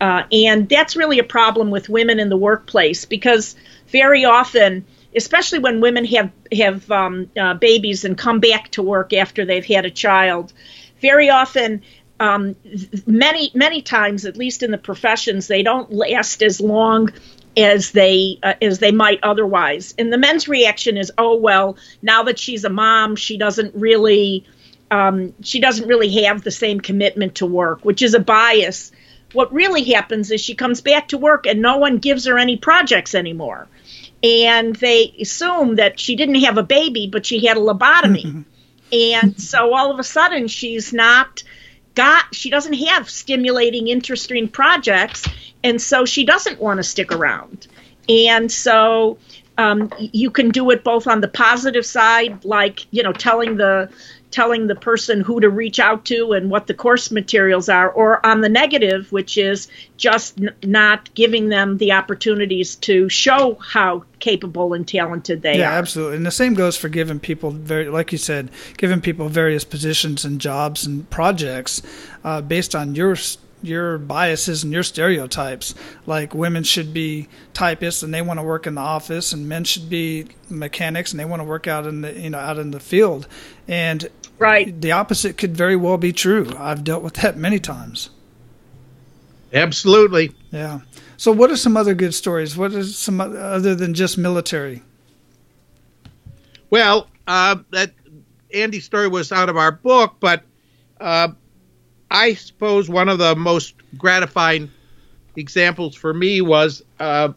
[0.00, 3.54] Uh, and that's really a problem with women in the workplace because
[3.86, 9.12] very often, especially when women have have um, uh, babies and come back to work
[9.12, 10.52] after they've had a child,
[11.00, 11.82] very often.
[12.22, 12.54] Um,
[13.04, 17.10] many many times, at least in the professions, they don't last as long
[17.56, 19.92] as they uh, as they might otherwise.
[19.98, 24.46] And the men's reaction is, oh well, now that she's a mom, she doesn't really
[24.92, 28.92] um, she doesn't really have the same commitment to work, which is a bias.
[29.32, 32.56] What really happens is she comes back to work and no one gives her any
[32.56, 33.66] projects anymore.
[34.22, 38.44] And they assume that she didn't have a baby, but she had a lobotomy.
[38.92, 41.42] and so all of a sudden she's not
[41.94, 45.26] got she doesn't have stimulating interesting projects
[45.64, 47.66] and so she doesn't want to stick around.
[48.08, 49.18] And so
[49.58, 53.90] um, you can do it both on the positive side like you know telling the
[54.32, 58.24] telling the person who to reach out to and what the course materials are, or
[58.26, 64.04] on the negative, which is just n- not giving them the opportunities to show how
[64.18, 65.72] capable and talented they yeah, are.
[65.72, 66.16] Yeah, absolutely.
[66.16, 70.24] And the same goes for giving people very, like you said, giving people various positions
[70.24, 71.82] and jobs and projects
[72.24, 73.16] uh, based on your
[73.62, 75.74] your biases and your stereotypes.
[76.06, 79.64] Like women should be typists and they want to work in the office, and men
[79.64, 82.70] should be mechanics and they want to work out in the you know out in
[82.72, 83.26] the field.
[83.68, 84.08] And
[84.42, 84.80] Right.
[84.80, 86.50] The opposite could very well be true.
[86.58, 88.10] I've dealt with that many times.
[89.52, 90.32] Absolutely.
[90.50, 90.80] Yeah.
[91.16, 92.56] So, what are some other good stories?
[92.56, 94.82] What is some other than just military?
[96.70, 97.92] Well, uh, that
[98.52, 100.42] Andie's story was out of our book, but
[101.00, 101.28] uh,
[102.10, 104.72] I suppose one of the most gratifying
[105.36, 107.32] examples for me was uh,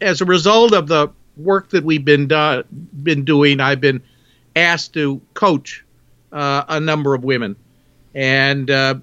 [0.00, 2.64] as a result of the work that we've been do-
[3.00, 3.60] been doing.
[3.60, 4.02] I've been
[4.56, 5.84] asked to coach
[6.32, 7.56] uh, a number of women,
[8.14, 8.94] and uh,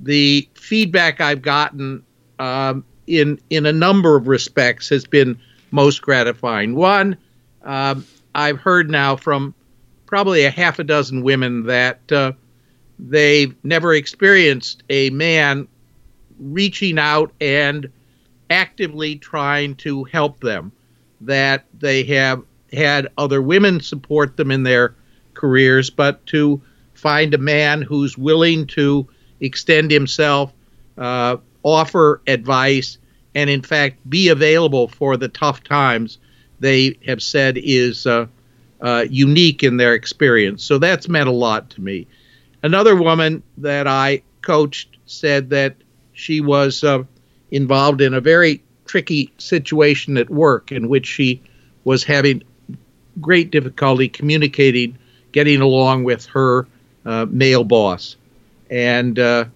[0.00, 2.02] the feedback I've gotten
[2.38, 5.38] um, in in a number of respects has been
[5.70, 6.74] most gratifying.
[6.74, 7.16] One,
[7.62, 9.54] um, I've heard now from
[10.06, 12.32] probably a half a dozen women that uh,
[12.98, 15.66] they've never experienced a man
[16.38, 17.90] reaching out and
[18.50, 20.72] actively trying to help them.
[21.20, 24.94] That they have had other women support them in their
[25.34, 26.62] careers, but to
[26.94, 29.06] find a man who's willing to
[29.40, 30.52] extend himself,
[30.96, 32.98] uh, offer advice,
[33.34, 36.18] and in fact be available for the tough times
[36.60, 38.26] they have said is uh,
[38.80, 40.62] uh, unique in their experience.
[40.62, 42.06] So that's meant a lot to me.
[42.62, 45.76] Another woman that I coached said that
[46.12, 47.02] she was uh,
[47.50, 51.42] involved in a very tricky situation at work in which she
[51.84, 52.42] was having
[53.20, 54.96] great difficulty communicating
[55.34, 56.64] getting along with her
[57.04, 58.14] uh, male boss.
[58.70, 59.46] And uh,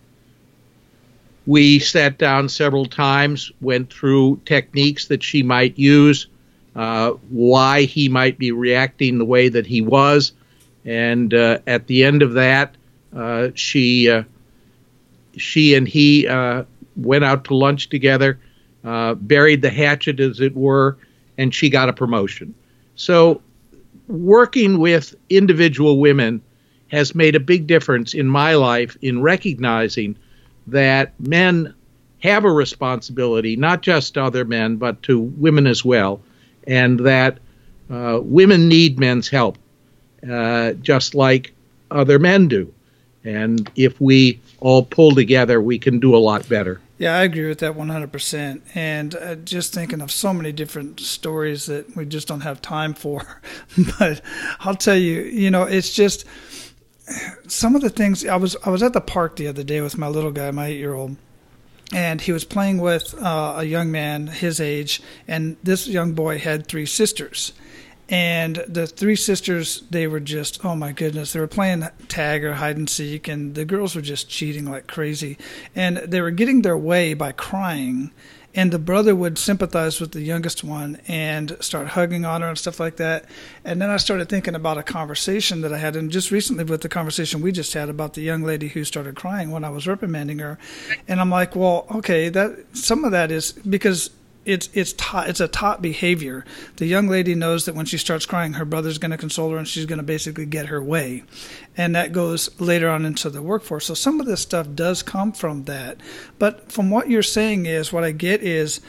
[1.46, 6.26] we sat down several times, went through techniques that she might use,
[6.74, 10.32] uh, why he might be reacting the way that he was.
[10.84, 12.74] And uh, at the end of that,
[13.14, 14.24] uh, she uh,
[15.36, 16.26] she and he
[16.96, 18.40] went out to lunch together,
[18.82, 20.98] buried the hatchet, as it were,
[21.36, 22.52] and she got a promotion.
[22.96, 23.40] So
[24.08, 26.42] working with individual women
[26.88, 30.16] has made a big difference in my life in recognizing
[30.66, 31.74] that men
[32.22, 36.20] have a responsibility, not just to other men, but to women as well,
[36.66, 37.38] and that
[37.90, 39.56] uh, women need men's help,
[40.28, 41.54] uh, just like
[41.90, 42.72] other men do.
[43.24, 46.80] And if we all pull together, we can do a lot better.
[46.98, 48.60] Yeah, I agree with that 100%.
[48.74, 52.92] And uh, just thinking of so many different stories that we just don't have time
[52.92, 53.40] for.
[53.98, 54.20] but
[54.60, 56.24] I'll tell you, you know, it's just
[57.46, 59.96] some of the things I was I was at the park the other day with
[59.96, 61.16] my little guy, my 8-year-old.
[61.90, 66.38] And he was playing with uh, a young man his age, and this young boy
[66.38, 67.54] had three sisters
[68.08, 72.54] and the three sisters they were just oh my goodness they were playing tag or
[72.54, 75.36] hide and seek and the girls were just cheating like crazy.
[75.74, 78.10] And they were getting their way by crying
[78.54, 82.58] and the brother would sympathize with the youngest one and start hugging on her and
[82.58, 83.26] stuff like that.
[83.64, 86.80] And then i started thinking about a conversation that i had and just recently with
[86.80, 89.86] the conversation we just had about the young lady who started crying when i was
[89.86, 90.58] reprimanding her.
[91.06, 94.10] And i'm like well okay that some of that is because
[94.48, 96.44] it's it's it's a taught behavior.
[96.76, 99.58] The young lady knows that when she starts crying, her brother's going to console her,
[99.58, 101.22] and she's going to basically get her way,
[101.76, 103.86] and that goes later on into the workforce.
[103.86, 105.98] So some of this stuff does come from that,
[106.38, 108.80] but from what you're saying is what I get is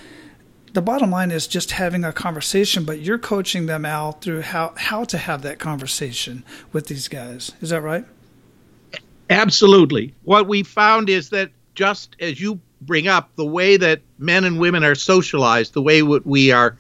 [0.72, 4.74] the bottom line is just having a conversation, but you're coaching them out through how
[4.78, 7.52] how to have that conversation with these guys.
[7.60, 8.06] Is that right?
[9.30, 10.14] Absolutely.
[10.24, 14.60] What we found is that just as you bring up the way that men and
[14.60, 16.78] women are socialized, the way we are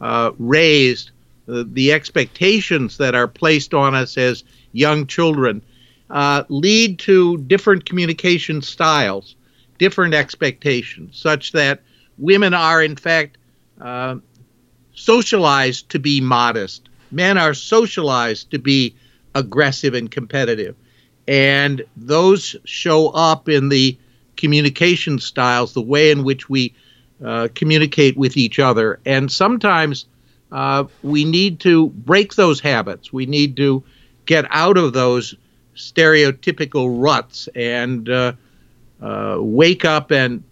[0.00, 1.10] uh, raised,
[1.48, 5.62] uh, the expectations that are placed on us as young children
[6.10, 9.34] uh, lead to different communication styles,
[9.78, 11.80] different expectations, such that
[12.18, 13.38] women are, in fact,
[13.80, 14.16] uh,
[14.94, 16.88] socialized to be modest.
[17.10, 18.94] Men are socialized to be
[19.34, 20.76] aggressive and competitive.
[21.26, 23.96] And those show up in the
[24.36, 26.74] communication styles, the way in which we
[27.24, 28.98] uh, communicate with each other.
[29.06, 30.06] And sometimes
[30.50, 33.12] uh, we need to break those habits.
[33.12, 33.82] We need to
[34.26, 35.34] get out of those
[35.74, 38.32] stereotypical ruts and uh,
[39.00, 40.44] uh wake up and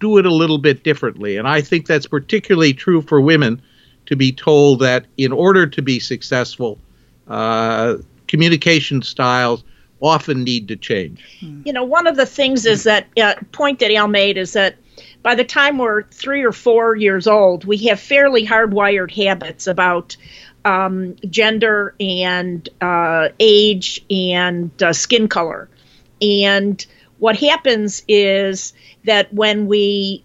[0.00, 1.36] do it a little bit differently.
[1.36, 3.60] And I think that's particularly true for women
[4.06, 6.78] to be told that in order to be successful,
[7.26, 7.96] uh,
[8.26, 9.64] communication styles
[10.00, 11.20] often need to change.
[11.64, 14.76] You know, one of the things is that uh, point that Al made is that
[15.22, 20.16] by the time we're three or four years old, we have fairly hardwired habits about
[20.64, 25.68] um, gender and uh, age and uh, skin color.
[26.20, 26.84] And
[27.18, 28.72] what happens is
[29.04, 30.24] that when we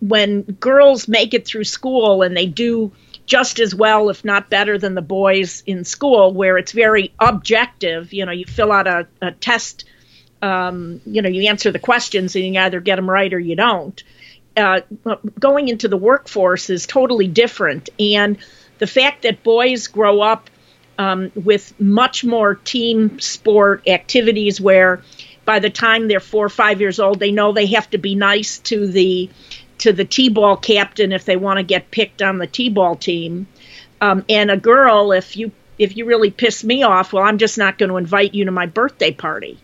[0.00, 2.92] when girls make it through school and they do
[3.32, 8.12] just as well, if not better, than the boys in school, where it's very objective.
[8.12, 9.86] You know, you fill out a, a test,
[10.42, 13.56] um, you know, you answer the questions and you either get them right or you
[13.56, 14.04] don't.
[14.54, 14.82] Uh,
[15.40, 17.88] going into the workforce is totally different.
[17.98, 18.36] And
[18.76, 20.50] the fact that boys grow up
[20.98, 25.00] um, with much more team sport activities where
[25.46, 28.14] by the time they're four or five years old, they know they have to be
[28.14, 29.30] nice to the
[29.82, 33.46] to the t-ball captain if they want to get picked on the t-ball team.
[34.00, 37.56] Um, and a girl if you if you really piss me off well i'm just
[37.56, 39.58] not going to invite you to my birthday party.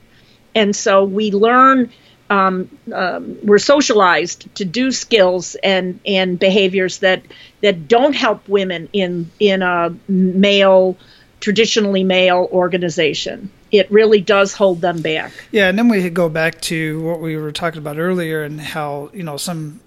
[0.54, 1.92] And so we learn
[2.30, 7.22] um, um, we're socialized to do skills and and behaviors that
[7.62, 10.96] that don't help women in in a male
[11.40, 13.50] traditionally male organization.
[13.70, 15.32] It really does hold them back.
[15.52, 19.10] Yeah and then we go back to what we were talking about earlier and how
[19.14, 19.80] you know some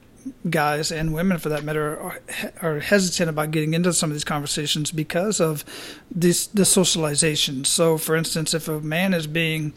[0.50, 2.22] guys and women for that matter are,
[2.62, 5.64] are, hesitant about getting into some of these conversations because of
[6.10, 7.66] this the socialization.
[7.66, 9.74] So, for instance, if a man is being,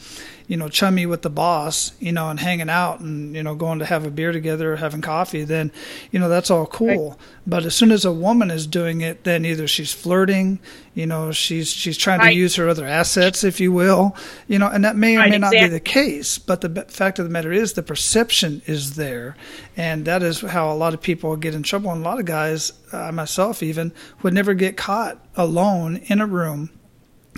[0.46, 3.78] you know, chummy with the boss, you know, and hanging out and you know going
[3.78, 5.72] to have a beer together, or having coffee, then
[6.10, 7.10] you know that's all cool.
[7.10, 7.18] Right.
[7.46, 10.60] But as soon as a woman is doing it, then either she's flirting,
[10.94, 12.30] you know, she's she's trying right.
[12.30, 14.16] to use her other assets, if you will,
[14.46, 15.60] you know, and that may or right, may exactly.
[15.60, 16.38] not be the case.
[16.38, 19.36] But the fact of the matter is, the perception is there,
[19.76, 21.90] and that is how a lot of people get in trouble.
[21.90, 23.92] And a lot of guys, uh, myself even,
[24.22, 26.70] would never get caught alone in a room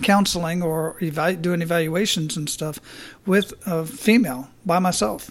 [0.03, 2.79] counseling or evalu- doing evaluations and stuff
[3.25, 5.31] with a female by myself.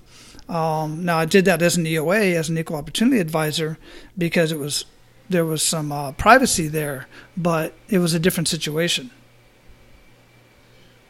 [0.49, 3.77] Um, now I did that as an EOA, as an equal opportunity advisor,
[4.17, 4.85] because it was
[5.29, 9.11] there was some uh, privacy there, but it was a different situation.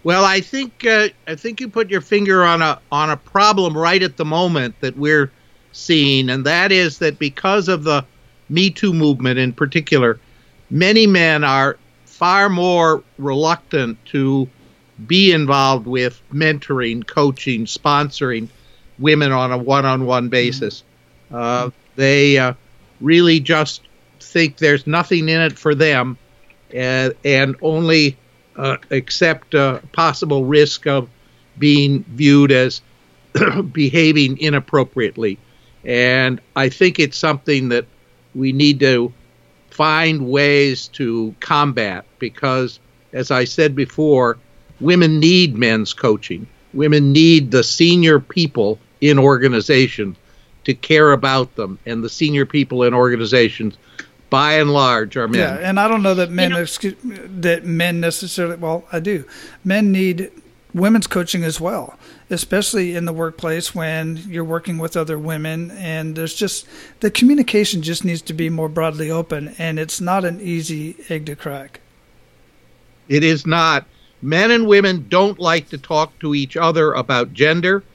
[0.03, 3.76] Well, I think uh, I think you put your finger on a on a problem
[3.76, 5.32] right at the moment that we're
[5.72, 8.05] seeing, and that is that because of the
[8.47, 10.20] Me Too movement in particular,
[10.70, 14.47] many men are far more reluctant to
[15.07, 18.47] be involved with mentoring, coaching, sponsoring
[18.99, 20.84] women on a one-on-one basis.
[21.32, 22.53] Uh, they uh,
[23.01, 23.82] really just
[24.36, 26.17] think there's nothing in it for them,
[26.73, 28.17] and, and only
[28.57, 31.07] uh, accept a possible risk of
[31.57, 32.81] being viewed as
[33.71, 35.38] behaving inappropriately.
[35.86, 37.86] And I think it's something that
[38.33, 39.13] we need to
[39.69, 42.81] find ways to combat because,
[43.13, 44.38] as I said before,
[44.81, 46.45] women need men's coaching.
[46.73, 50.17] Women need the senior people in organizations
[50.65, 53.77] to care about them, and the senior people in organizations,
[54.36, 55.39] by and large, are men.
[55.39, 58.57] Yeah, and I don't know that men you know, excuse, that men necessarily.
[58.57, 59.23] Well, I do.
[59.63, 60.29] Men need
[60.73, 61.97] women's coaching as well,
[62.29, 65.71] especially in the workplace when you're working with other women.
[65.71, 66.67] And there's just
[66.99, 71.27] the communication just needs to be more broadly open, and it's not an easy egg
[71.27, 71.79] to crack.
[73.07, 73.86] It is not.
[74.21, 77.86] Men and women don't like to talk to each other about gender,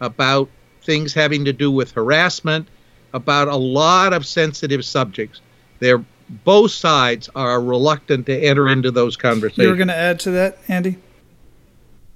[0.00, 0.48] about
[0.84, 2.68] things having to do with harassment,
[3.12, 5.40] about a lot of sensitive subjects.
[5.78, 6.04] They're
[6.44, 9.64] both sides are reluctant to enter into those conversations.
[9.64, 10.98] You were going to add to that, Andie?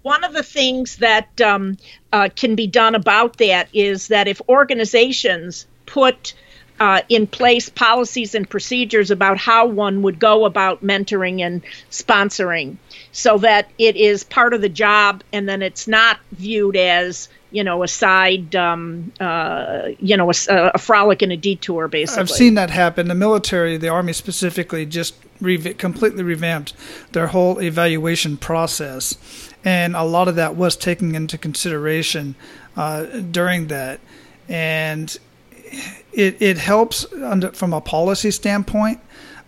[0.02, 1.76] one of the things that um,
[2.12, 6.34] uh, can be done about that is that if organizations put
[6.82, 11.62] uh, in place policies and procedures about how one would go about mentoring and
[11.92, 12.76] sponsoring
[13.12, 17.62] so that it is part of the job and then it's not viewed as you
[17.62, 20.34] know a side um, uh, you know a,
[20.74, 22.20] a, frolic and a detour basically.
[22.20, 23.06] I've seen that happen.
[23.06, 25.14] The military the army specifically just
[25.78, 26.74] completely revamped
[27.12, 29.16] their whole evaluation process.
[29.64, 32.34] And a lot of that was taken into consideration
[32.76, 34.00] uh, during that.
[34.48, 35.16] And
[36.12, 39.00] it, it helps under, from a policy standpoint,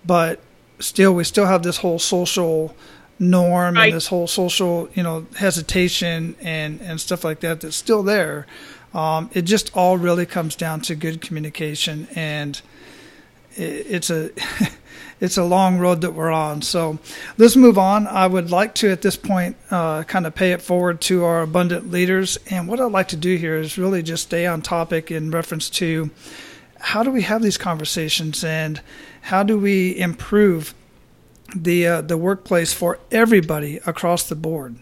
[0.05, 0.41] but
[0.79, 2.75] still, we still have this whole social
[3.18, 3.85] norm right.
[3.85, 8.47] and this whole social, you know, hesitation and, and stuff like that that's still there.
[8.93, 12.61] Um, it just all really comes down to good communication, and
[13.57, 14.31] it, it's a
[15.25, 16.61] it's a long road that we're on.
[16.62, 16.99] So
[17.39, 18.07] let's move on.
[18.07, 21.43] I would like to, at this point, uh, kind of pay it forward to our
[21.43, 22.39] abundant leaders.
[22.51, 25.70] And what I'd like to do here is really just stay on topic in reference
[25.70, 26.11] to
[26.79, 28.83] how do we have these conversations and
[29.22, 30.75] how do we improve
[31.57, 34.77] the uh, the workplace for everybody across the board.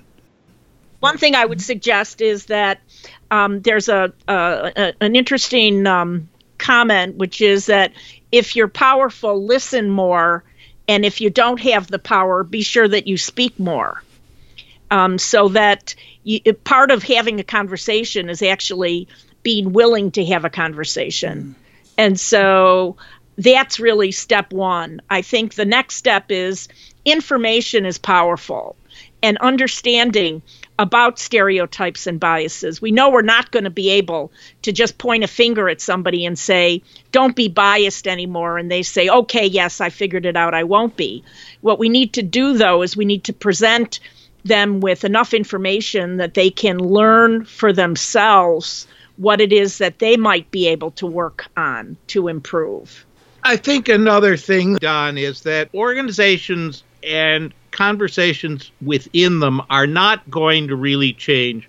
[1.01, 2.80] One thing I would suggest is that
[3.30, 6.28] um, there's a, a, an interesting um,
[6.59, 7.93] comment, which is that
[8.33, 10.43] if you're powerful, listen more.
[10.89, 14.03] And if you don't have the power, be sure that you speak more.
[14.91, 19.09] Um, so that you, part of having a conversation is actually
[19.43, 21.55] being willing to have a conversation.
[21.97, 22.97] And so
[23.39, 25.01] that's really step one.
[25.09, 26.68] I think the next step is
[27.05, 28.76] information is powerful
[29.22, 30.43] and understanding
[30.83, 32.83] about stereotypes and biases.
[32.83, 36.26] We know we're not going to be able to just point a finger at somebody
[36.26, 38.59] and say, don't be biased anymore.
[38.59, 41.24] And they say, okay, yes, I figured it out, I won't be.
[41.61, 44.01] What we need to do, though, is we need to present
[44.45, 50.16] them with enough information that they can learn for themselves what it is that they
[50.16, 53.07] might be able to work on to improve.
[53.45, 60.68] I think another thing, Don, is that organizations and conversations within them are not going
[60.68, 61.68] to really change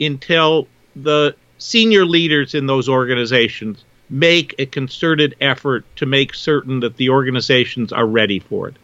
[0.00, 0.66] until
[0.96, 7.08] the senior leaders in those organizations make a concerted effort to make certain that the
[7.08, 8.76] organizations are ready for it.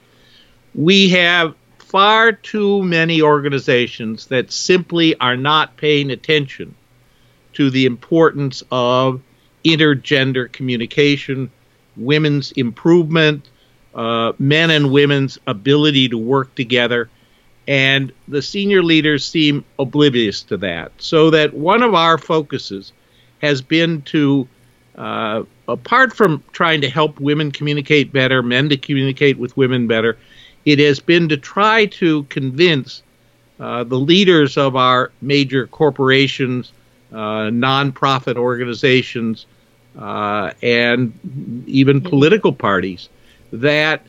[0.74, 6.74] We have far too many organizations that simply are not paying attention
[7.54, 9.20] to the importance of
[9.64, 11.50] intergender communication,
[11.96, 13.48] women's improvement,
[13.98, 17.10] uh, men and women's ability to work together.
[17.66, 20.92] And the senior leaders seem oblivious to that.
[20.98, 22.92] So that one of our focuses
[23.42, 24.46] has been to,
[24.94, 30.16] uh, apart from trying to help women communicate better, men to communicate with women better,
[30.64, 33.02] it has been to try to convince
[33.58, 36.72] uh, the leaders of our major corporations,
[37.12, 39.46] uh, nonprofit organizations,
[39.98, 41.12] uh, and
[41.66, 43.08] even political parties
[43.52, 44.02] that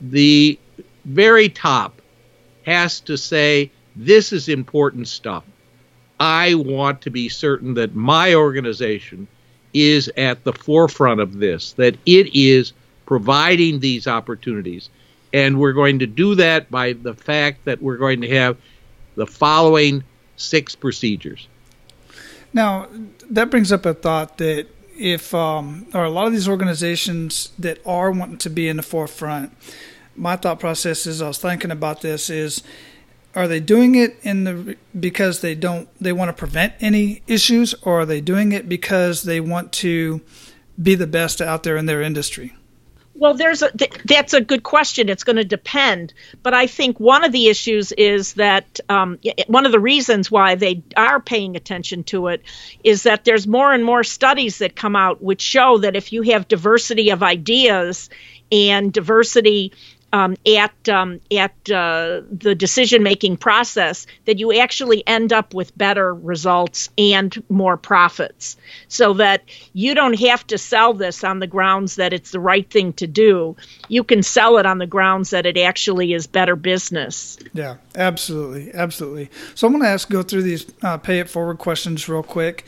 [0.00, 0.58] the
[1.04, 2.00] very top
[2.64, 5.44] has to say, This is important stuff.
[6.20, 9.26] I want to be certain that my organization
[9.74, 12.72] is at the forefront of this, that it is
[13.06, 14.88] providing these opportunities.
[15.32, 18.56] And we're going to do that by the fact that we're going to have
[19.16, 20.04] the following
[20.36, 21.48] six procedures.
[22.52, 22.88] Now,
[23.30, 24.66] that brings up a thought that
[24.98, 28.82] if um, or a lot of these organizations that are wanting to be in the
[28.82, 29.56] forefront,
[30.16, 32.62] my thought process is I was thinking about this is
[33.34, 37.74] are they doing it in the because they don't they want to prevent any issues
[37.82, 40.20] or are they doing it because they want to
[40.80, 42.54] be the best out there in their industry?
[43.22, 45.08] Well, there's a th- that's a good question.
[45.08, 46.12] It's going to depend,
[46.42, 50.56] but I think one of the issues is that um, one of the reasons why
[50.56, 52.42] they are paying attention to it
[52.82, 56.22] is that there's more and more studies that come out which show that if you
[56.22, 58.10] have diversity of ideas
[58.50, 59.72] and diversity
[60.12, 65.76] um, at um, at uh, the decision making process that you actually end up with
[65.76, 68.56] better results and more profits.
[68.88, 69.42] So that
[69.72, 73.06] you don't have to sell this on the grounds that it's the right thing to
[73.06, 73.56] do.
[73.88, 77.38] You can sell it on the grounds that it actually is better business.
[77.52, 79.30] Yeah absolutely absolutely.
[79.54, 82.64] So i'm going to ask go through these uh, pay it forward questions real quick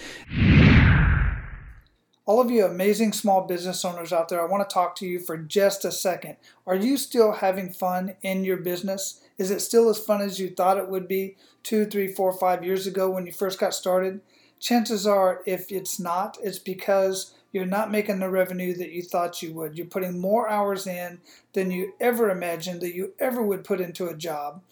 [2.26, 5.18] all of you amazing small business owners out there, I want to talk to you
[5.18, 6.36] for just a second.
[6.66, 9.20] Are you still having fun in your business?
[9.36, 12.64] Is it still as fun as you thought it would be two, three, four, five
[12.64, 14.20] years ago when you first got started?
[14.58, 19.42] Chances are, if it's not, it's because you're not making the revenue that you thought
[19.42, 19.76] you would.
[19.76, 21.20] You're putting more hours in
[21.52, 24.62] than you ever imagined that you ever would put into a job.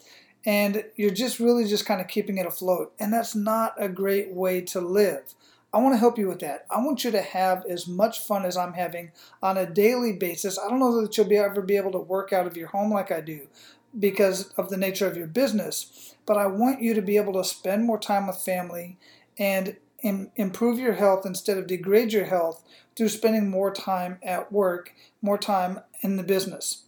[0.45, 2.93] And you're just really just kind of keeping it afloat.
[2.99, 5.35] And that's not a great way to live.
[5.73, 6.67] I want to help you with that.
[6.71, 9.13] I want you to have as much fun as I'm having
[9.43, 10.59] on a daily basis.
[10.59, 12.93] I don't know that you'll be, ever be able to work out of your home
[12.93, 13.49] like I do
[13.99, 17.45] because of the nature of your business, but I want you to be able to
[17.45, 18.99] spend more time with family
[19.39, 22.65] and Im- improve your health instead of degrade your health
[22.97, 26.87] through spending more time at work, more time in the business.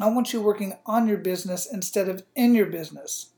[0.00, 3.30] I want you working on your business instead of in your business.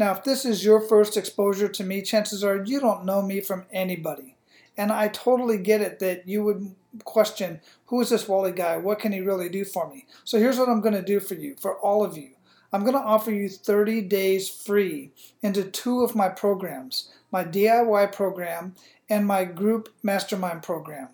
[0.00, 3.42] Now, if this is your first exposure to me, chances are you don't know me
[3.42, 4.34] from anybody.
[4.74, 6.74] And I totally get it that you would
[7.04, 8.78] question who is this Wally guy?
[8.78, 10.06] What can he really do for me?
[10.24, 12.30] So here's what I'm going to do for you, for all of you.
[12.72, 15.10] I'm going to offer you 30 days free
[15.42, 18.74] into two of my programs my DIY program
[19.10, 21.10] and my group mastermind program.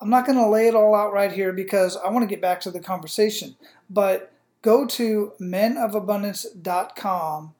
[0.00, 2.40] I'm not going to lay it all out right here because I want to get
[2.40, 3.56] back to the conversation,
[3.90, 7.54] but go to menofabundance.com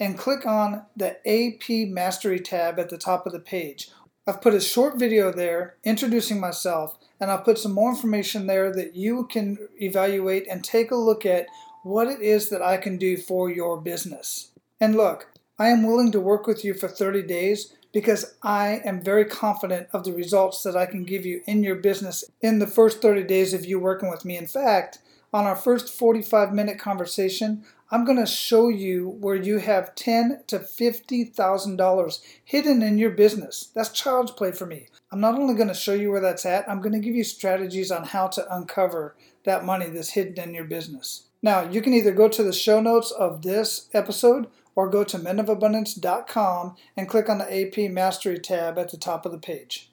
[0.00, 3.90] and click on the AP Mastery tab at the top of the page.
[4.26, 8.72] I've put a short video there introducing myself, and I'll put some more information there
[8.72, 11.46] that you can evaluate and take a look at
[11.82, 14.50] what it is that I can do for your business.
[14.80, 15.28] And look,
[15.58, 19.88] I am willing to work with you for 30 days because I am very confident
[19.92, 23.24] of the results that I can give you in your business in the first 30
[23.24, 24.36] days of you working with me.
[24.36, 24.98] In fact,
[25.32, 30.44] on our first 45 minute conversation, I'm going to show you where you have ten
[30.46, 33.70] to fifty thousand dollars hidden in your business.
[33.74, 34.88] That's child's play for me.
[35.10, 37.22] I'm not only going to show you where that's at, I'm going to give you
[37.22, 39.14] strategies on how to uncover
[39.44, 41.24] that money that's hidden in your business.
[41.42, 45.18] Now, you can either go to the show notes of this episode or go to
[45.18, 49.90] menofabundance.com and click on the AP Mastery tab at the top of the page.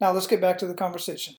[0.00, 1.36] Now, let's get back to the conversation.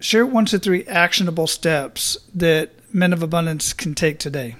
[0.00, 4.56] Share one to three actionable steps that men of abundance can take today?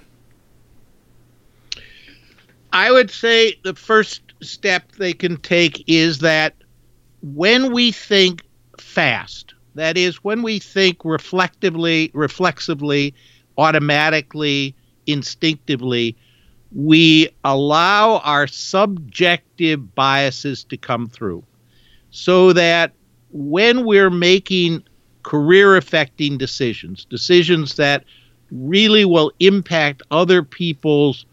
[2.73, 6.55] I would say the first step they can take is that
[7.23, 8.43] when we think
[8.79, 13.15] fast, that is, when we think reflectively, reflexively,
[13.57, 14.75] automatically,
[15.07, 16.17] instinctively,
[16.73, 21.45] we allow our subjective biases to come through
[22.11, 22.93] so that
[23.31, 24.83] when we're making
[25.29, 28.03] career affecting decisions, decisions that
[28.51, 31.27] really will impact other people's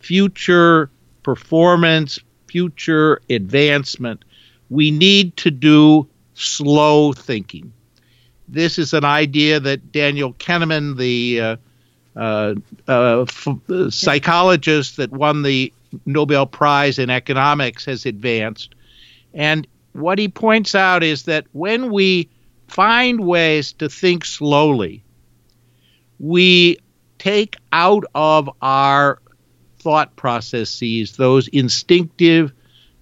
[0.00, 0.90] future
[1.22, 2.18] performance,
[2.48, 4.24] future advancement,
[4.68, 7.72] we need to do slow thinking.
[8.48, 11.56] This is an idea that Daniel Kahneman, the uh,
[12.16, 12.54] uh,
[12.88, 15.72] uh, f- psychologist that won the
[16.04, 18.74] Nobel Prize in economics, has advanced.
[19.34, 22.28] And what he points out is that when we
[22.68, 25.02] find ways to think slowly,
[26.18, 26.78] we
[27.18, 29.20] take out of our
[29.78, 32.52] thought processes those instinctive,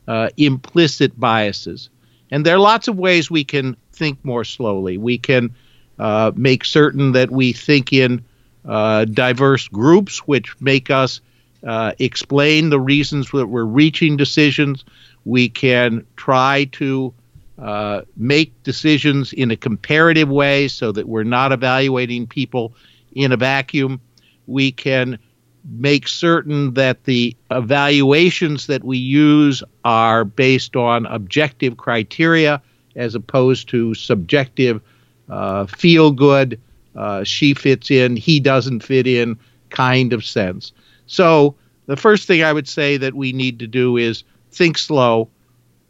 [0.06, 1.88] uh, implicit biases.
[2.30, 4.98] And there are lots of ways we can think more slowly.
[4.98, 5.54] We can
[5.98, 8.24] uh, make certain that we think in
[8.64, 11.20] uh, diverse groups, which make us
[11.66, 14.84] uh, explain the reasons that we're reaching decisions.
[15.24, 17.14] We can try to
[17.58, 22.74] uh, make decisions in a comparative way so that we're not evaluating people
[23.14, 24.00] in a vacuum.
[24.46, 25.18] We can
[25.64, 32.60] make certain that the evaluations that we use are based on objective criteria
[32.96, 34.80] as opposed to subjective
[35.28, 36.60] uh, feel good,
[36.94, 39.38] uh, she fits in, he doesn't fit in
[39.70, 40.72] kind of sense.
[41.06, 41.54] So,
[41.86, 45.28] the first thing I would say that we need to do is think slow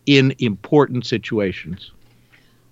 [0.06, 1.90] in important situations.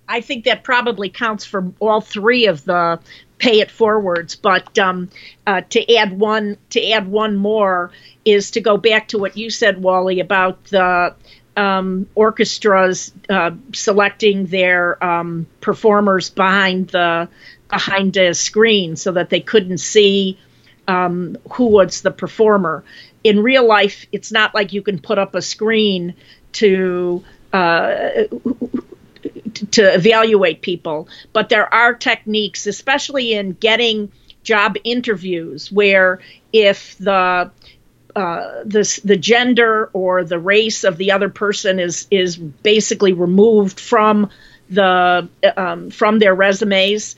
[0.07, 2.99] I think that probably counts for all three of the
[3.37, 4.35] pay it forwards.
[4.35, 5.09] But um,
[5.45, 7.91] uh, to add one, to add one more
[8.25, 11.15] is to go back to what you said, Wally, about the
[11.55, 17.29] um, orchestras uh, selecting their um, performers behind the
[17.69, 20.37] behind a screen so that they couldn't see
[20.87, 22.83] um, who was the performer.
[23.23, 26.15] In real life, it's not like you can put up a screen
[26.53, 28.09] to uh,
[29.71, 34.11] to evaluate people, but there are techniques, especially in getting
[34.43, 36.19] job interviews, where
[36.51, 37.51] if the
[38.15, 43.79] uh, the the gender or the race of the other person is is basically removed
[43.79, 44.29] from
[44.69, 45.27] the
[45.57, 47.15] um, from their resumes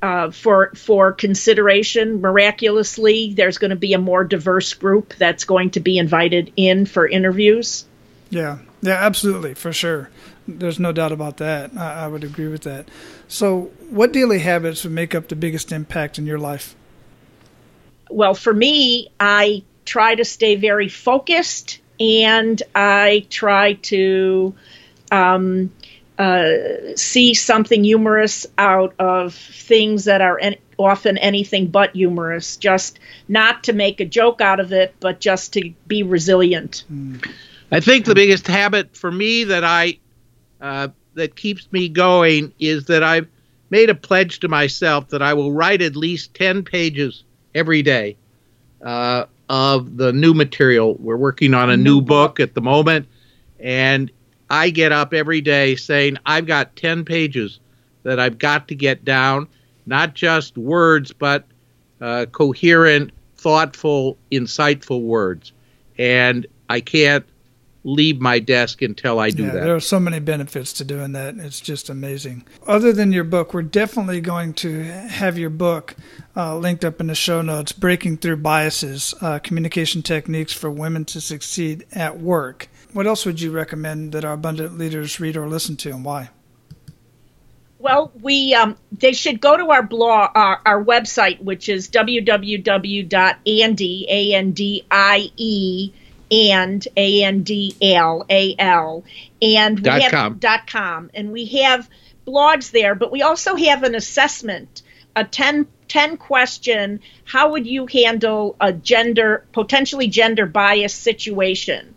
[0.00, 2.20] uh, for for consideration.
[2.20, 6.86] Miraculously, there's going to be a more diverse group that's going to be invited in
[6.86, 7.84] for interviews.
[8.30, 10.10] Yeah, yeah, absolutely, for sure.
[10.46, 11.76] There's no doubt about that.
[11.76, 12.88] I, I would agree with that.
[13.26, 16.74] So, what daily habits would make up the biggest impact in your life?
[18.10, 24.54] Well, for me, I try to stay very focused and I try to
[25.10, 25.72] um,
[26.18, 26.48] uh,
[26.96, 32.98] see something humorous out of things that are en- often anything but humorous, just
[33.28, 36.84] not to make a joke out of it, but just to be resilient.
[37.70, 39.98] I think the biggest habit for me that I
[40.60, 43.28] uh, that keeps me going is that I've
[43.70, 48.16] made a pledge to myself that I will write at least ten pages every day
[48.82, 50.94] uh, of the new material.
[50.94, 53.06] We're working on a new book at the moment,
[53.60, 54.10] and
[54.50, 57.60] I get up every day saying, I've got 10 pages
[58.02, 59.48] that I've got to get down,
[59.86, 61.44] not just words, but
[62.00, 65.52] uh, coherent, thoughtful, insightful words.
[65.98, 67.26] And I can't
[67.84, 69.64] leave my desk until I do yeah, that.
[69.64, 71.36] There are so many benefits to doing that.
[71.38, 72.44] It's just amazing.
[72.66, 75.94] Other than your book, we're definitely going to have your book
[76.36, 81.04] uh, linked up in the show notes Breaking Through Biases uh, Communication Techniques for Women
[81.06, 82.68] to Succeed at Work.
[82.92, 86.30] What else would you recommend that our abundant leaders read or listen to, and why?
[87.78, 93.06] Well, we um, they should go to our blog, our, our website, which is www.andi
[94.08, 95.92] a n d i e
[96.30, 99.04] and a n d l a l
[99.40, 100.34] and we Dot have com.
[100.38, 101.88] dot com, and we have
[102.26, 104.82] blogs there, but we also have an assessment,
[105.16, 107.00] a 10, 10 question.
[107.24, 111.94] How would you handle a gender potentially gender biased situation?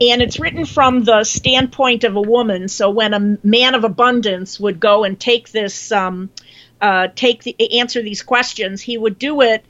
[0.00, 2.68] and it's written from the standpoint of a woman.
[2.68, 6.30] So when a man of abundance would go and take this, um,
[6.80, 9.64] uh, take the answer these questions, he would do it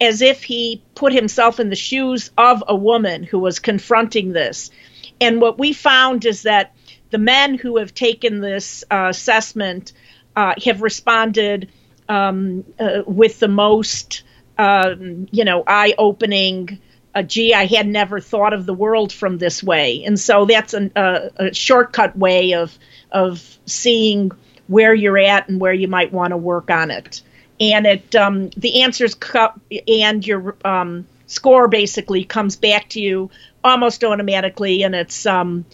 [0.00, 4.70] as if he put himself in the shoes of a woman who was confronting this.
[5.20, 6.74] And what we found is that
[7.10, 9.92] the men who have taken this uh, assessment
[10.36, 11.70] uh, have responded
[12.08, 14.22] um, uh, with the most,
[14.56, 16.80] um, you know, eye-opening
[17.14, 20.04] uh, gee, I had never thought of the world from this way.
[20.04, 22.78] And so that's an, uh, a shortcut way of
[23.10, 24.30] of seeing
[24.66, 27.22] where you're at and where you might want to work on it.
[27.60, 29.52] And it um, the answers co-
[29.88, 33.30] and your um, score basically comes back to you
[33.64, 35.64] almost automatically, and it's um,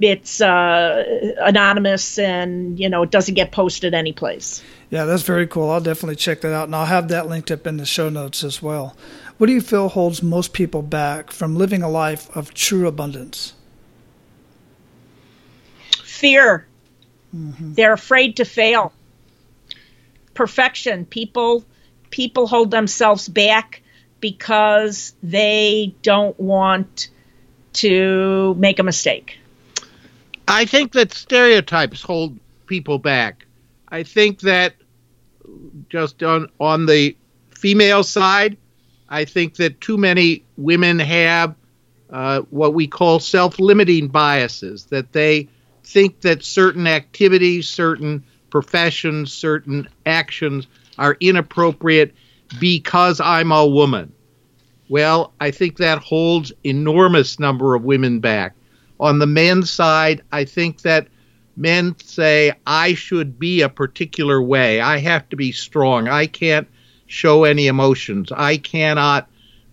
[0.00, 4.62] it's uh, anonymous and you know it doesn't get posted anyplace.
[4.90, 5.70] Yeah, that's very cool.
[5.70, 8.42] I'll definitely check that out, and I'll have that linked up in the show notes
[8.42, 8.96] as well.
[9.38, 13.54] What do you feel holds most people back from living a life of true abundance?
[16.04, 16.66] Fear.
[17.34, 17.74] Mm-hmm.
[17.74, 18.92] They're afraid to fail.
[20.34, 21.04] Perfection.
[21.04, 21.64] People
[22.10, 23.82] people hold themselves back
[24.20, 27.08] because they don't want
[27.72, 29.38] to make a mistake.
[30.46, 33.46] I think that stereotypes hold people back.
[33.88, 34.74] I think that
[35.88, 37.16] just on on the
[37.50, 38.56] female side,
[39.08, 41.54] I think that too many women have
[42.10, 44.86] uh, what we call self-limiting biases.
[44.86, 45.48] That they
[45.84, 50.66] think that certain activities, certain professions, certain actions
[50.98, 52.14] are inappropriate
[52.58, 54.12] because I'm a woman.
[54.88, 58.54] Well, I think that holds enormous number of women back.
[58.98, 61.06] On the men's side, I think that
[61.56, 64.80] men say I should be a particular way.
[64.80, 66.08] I have to be strong.
[66.08, 66.66] I can't
[67.06, 68.32] show any emotions.
[68.32, 69.28] I cannot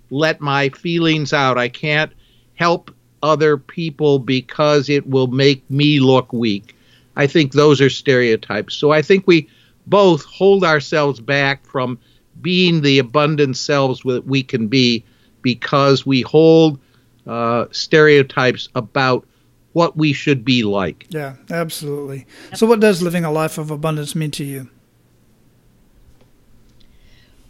[0.09, 1.57] let my feelings out.
[1.57, 2.11] I can't
[2.55, 6.76] help other people because it will make me look weak.
[7.17, 8.75] I think those are stereotypes.
[8.75, 9.49] So I think we
[9.87, 11.99] both hold ourselves back from
[12.39, 15.03] being the abundant selves that we can be
[15.41, 16.79] because we hold
[17.25, 19.27] uh, stereotypes about
[19.73, 21.07] what we should be like.
[21.09, 22.27] Yeah, absolutely.
[22.53, 24.69] So, what does living a life of abundance mean to you?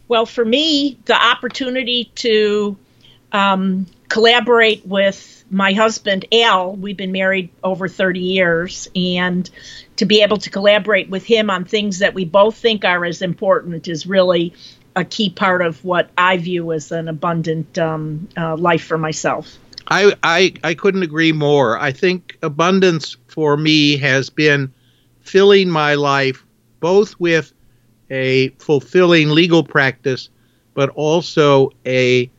[0.08, 2.78] Well, for me, the opportunity to
[3.34, 9.50] um, collaborate with my husband, Al, we've been married over 30 years, and
[9.98, 13.22] to be able to collaborate with him on things that we both think are as
[13.22, 14.54] important is really
[14.96, 19.58] a key part of what I view as an abundant um, uh, life for myself.
[19.90, 21.80] I, I I couldn't agree more.
[21.80, 24.74] I think abundance for me has been
[25.22, 26.44] filling my life
[26.80, 27.54] both with
[28.10, 30.30] a fulfilling legal practice,
[30.74, 32.30] but also a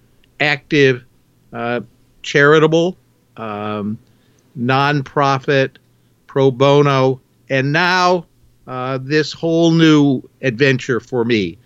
[0.40, 1.04] active,
[1.52, 1.80] uh,
[2.28, 2.94] charitable,
[3.38, 3.98] um,
[4.58, 5.76] nonprofit,
[6.26, 7.18] pro bono,
[7.48, 8.26] and now
[8.66, 11.56] uh, this whole new adventure for me.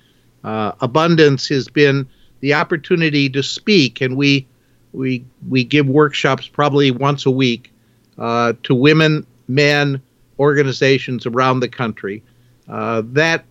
[0.44, 2.08] Uh, abundance has been
[2.38, 4.46] the opportunity to speak, and we
[4.92, 7.72] we we give workshops probably once a week
[8.18, 10.00] uh, to women, men,
[10.38, 12.22] organizations around the country.
[12.68, 13.44] Uh, that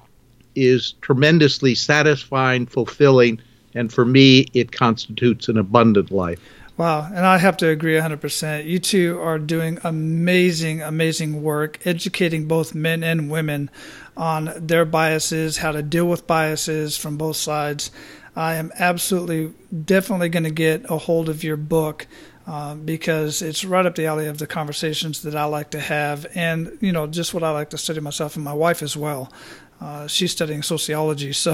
[0.56, 3.42] is tremendously satisfying, fulfilling,
[3.76, 6.40] and for me, it constitutes an abundant life.
[6.82, 8.66] Wow, and I have to agree 100%.
[8.66, 13.70] You two are doing amazing, amazing work educating both men and women
[14.18, 17.92] on their biases, how to deal with biases from both sides.
[18.36, 19.54] I am absolutely,
[19.86, 22.08] definitely going to get a hold of your book.
[22.48, 26.26] Uh, because it's right up the alley of the conversations that I like to have,
[26.34, 29.32] and you know, just what I like to study myself and my wife as well.
[29.80, 31.54] Uh, she's studying sociology, so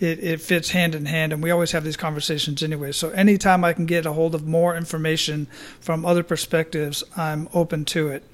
[0.00, 2.92] it, it fits hand in hand, and we always have these conversations anyway.
[2.92, 5.46] So anytime I can get a hold of more information
[5.80, 8.24] from other perspectives, I'm open to it.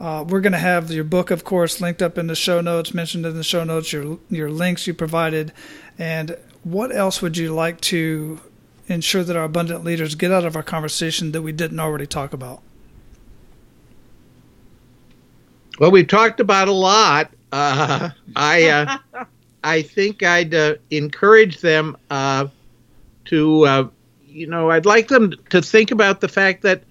[0.00, 2.92] Uh, we're going to have your book, of course, linked up in the show notes,
[2.92, 5.52] mentioned in the show notes, your your links you provided,
[5.96, 8.40] and what else would you like to
[8.92, 12.32] ensure that our abundant leaders get out of our conversation that we didn't already talk
[12.32, 12.62] about?
[15.78, 17.32] Well, we've talked about a lot.
[17.50, 18.68] Uh, I
[19.14, 19.24] uh,
[19.64, 22.48] I think I'd uh, encourage them uh,
[23.26, 23.88] to, uh,
[24.26, 26.82] you know, I'd like them to think about the fact that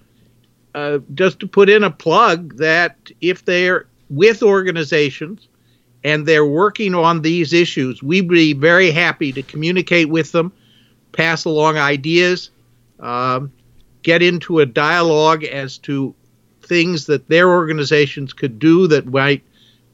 [0.74, 5.48] uh, just to put in a plug that if they're with organizations
[6.02, 10.50] and they're working on these issues, we'd be very happy to communicate with them,
[11.12, 12.50] pass along ideas,
[13.00, 13.52] um,
[14.02, 16.14] get into a dialogue as to
[16.62, 19.42] things that their organizations could do that might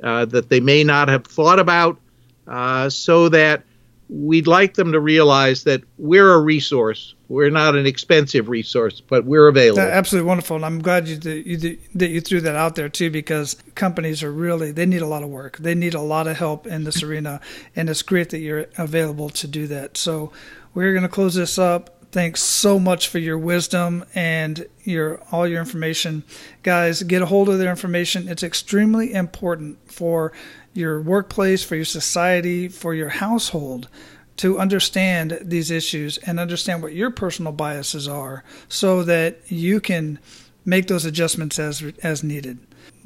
[0.02, 1.98] uh, that they may not have thought about,
[2.46, 3.64] uh, so that
[4.08, 7.14] we'd like them to realize that we're a resource.
[7.28, 9.82] We're not an expensive resource, but we're available.
[9.82, 13.56] absolutely wonderful, and I'm glad you, you that you threw that out there too, because
[13.74, 15.58] companies are really they need a lot of work.
[15.58, 17.40] They need a lot of help in this arena,
[17.76, 19.96] and it's great that you're available to do that.
[19.96, 20.32] So
[20.74, 21.94] we're going to close this up.
[22.10, 26.24] Thanks so much for your wisdom and your all your information.
[26.62, 28.28] Guys get a hold of their information.
[28.28, 30.32] It's extremely important for
[30.78, 33.88] your workplace for your society for your household
[34.36, 40.18] to understand these issues and understand what your personal biases are so that you can
[40.64, 42.58] make those adjustments as as needed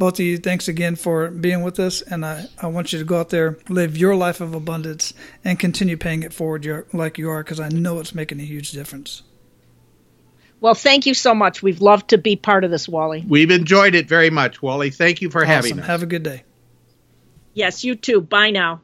[0.02, 2.02] both of you, thanks again for being with us.
[2.02, 5.60] And I, I want you to go out there, live your life of abundance, and
[5.60, 9.22] continue paying it forward like you are, because I know it's making a huge difference.
[10.60, 11.62] Well, thank you so much.
[11.62, 13.24] We've loved to be part of this, Wally.
[13.28, 14.90] We've enjoyed it very much, Wally.
[14.90, 15.52] Thank you for awesome.
[15.52, 15.86] having us.
[15.86, 16.42] Have a good day.
[17.54, 18.20] Yes, you too.
[18.20, 18.80] Bye now.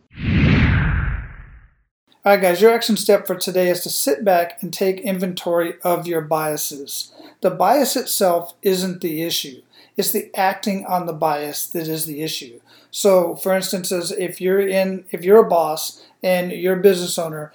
[2.24, 5.74] All right, guys, your action step for today is to sit back and take inventory
[5.82, 7.12] of your biases.
[7.40, 9.62] The bias itself isn't the issue.
[9.98, 12.60] It's the acting on the bias that is the issue.
[12.90, 17.52] So, for instance, if you're in, if you're a boss and you're a business owner,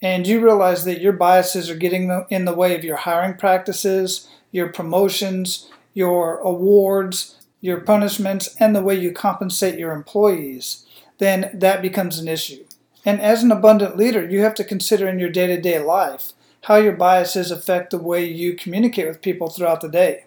[0.00, 4.26] and you realize that your biases are getting in the way of your hiring practices,
[4.50, 10.84] your promotions, your awards, your punishments, and the way you compensate your employees,
[11.18, 12.64] then that becomes an issue.
[13.04, 16.32] And as an abundant leader, you have to consider in your day to day life
[16.62, 20.24] how your biases affect the way you communicate with people throughout the day.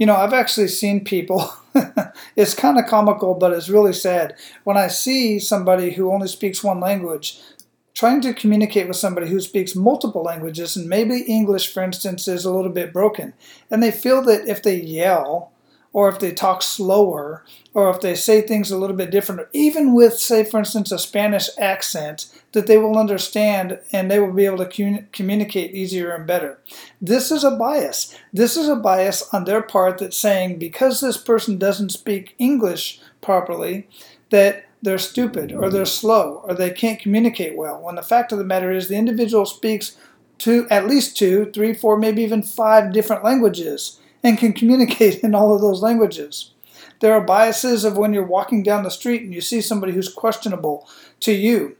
[0.00, 1.52] You know, I've actually seen people,
[2.34, 4.34] it's kind of comical, but it's really sad.
[4.64, 7.38] When I see somebody who only speaks one language
[7.92, 12.46] trying to communicate with somebody who speaks multiple languages, and maybe English, for instance, is
[12.46, 13.34] a little bit broken,
[13.70, 15.52] and they feel that if they yell,
[15.92, 19.94] or if they talk slower, or if they say things a little bit different, even
[19.94, 24.44] with, say, for instance, a Spanish accent, that they will understand and they will be
[24.44, 26.58] able to communicate easier and better.
[27.00, 28.16] This is a bias.
[28.32, 33.00] This is a bias on their part that's saying because this person doesn't speak English
[33.20, 33.86] properly,
[34.30, 37.80] that they're stupid or they're slow or they can't communicate well.
[37.80, 39.96] When the fact of the matter is, the individual speaks
[40.38, 45.34] two, at least two, three, four, maybe even five different languages and can communicate in
[45.34, 46.52] all of those languages.
[47.00, 50.12] There are biases of when you're walking down the street and you see somebody who's
[50.12, 50.88] questionable
[51.20, 51.76] to you,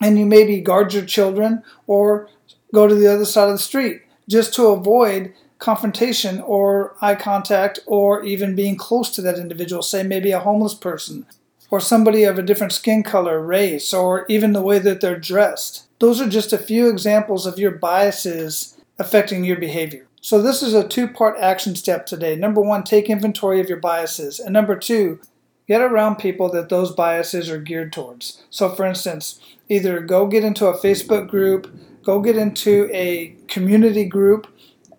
[0.00, 2.28] and you maybe guard your children or
[2.74, 7.80] go to the other side of the street just to avoid confrontation or eye contact
[7.86, 11.26] or even being close to that individual, say maybe a homeless person
[11.70, 15.86] or somebody of a different skin color, race, or even the way that they're dressed.
[15.98, 20.07] Those are just a few examples of your biases affecting your behavior.
[20.28, 22.36] So, this is a two part action step today.
[22.36, 24.38] Number one, take inventory of your biases.
[24.38, 25.20] And number two,
[25.66, 28.44] get around people that those biases are geared towards.
[28.50, 34.04] So, for instance, either go get into a Facebook group, go get into a community
[34.04, 34.48] group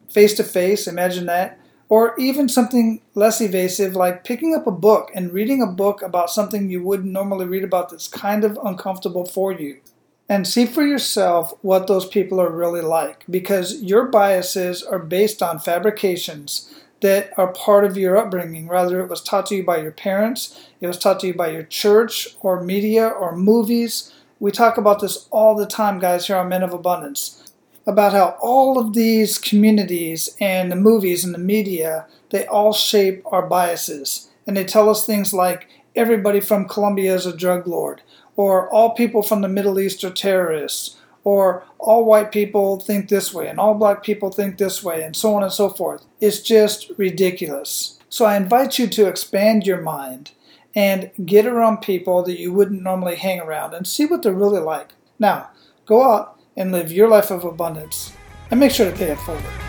[0.09, 1.59] face to face, imagine that,
[1.89, 6.31] or even something less evasive like picking up a book and reading a book about
[6.31, 9.79] something you wouldn't normally read about that's kind of uncomfortable for you
[10.29, 15.41] and see for yourself what those people are really like because your biases are based
[15.43, 18.67] on fabrications that are part of your upbringing.
[18.67, 21.49] Whether it was taught to you by your parents, it was taught to you by
[21.49, 24.13] your church or media or movies.
[24.39, 27.37] We talk about this all the time, guys, here on Men of Abundance.
[27.87, 33.23] about how all of these communities and the movies and the media, they all shape
[33.31, 34.29] our biases.
[34.45, 38.01] And they tell us things like everybody from Colombia is a drug lord,
[38.39, 43.33] or all people from the Middle East are terrorists, or all white people think this
[43.33, 46.05] way and all black people think this way, and so on and so forth.
[46.21, 47.99] It's just ridiculous.
[48.07, 50.31] So I invite you to expand your mind
[50.73, 54.61] and get around people that you wouldn't normally hang around and see what they're really
[54.61, 54.93] like.
[55.19, 55.49] Now,
[55.85, 58.13] go out and live your life of abundance
[58.49, 59.68] and make sure to pay it forward.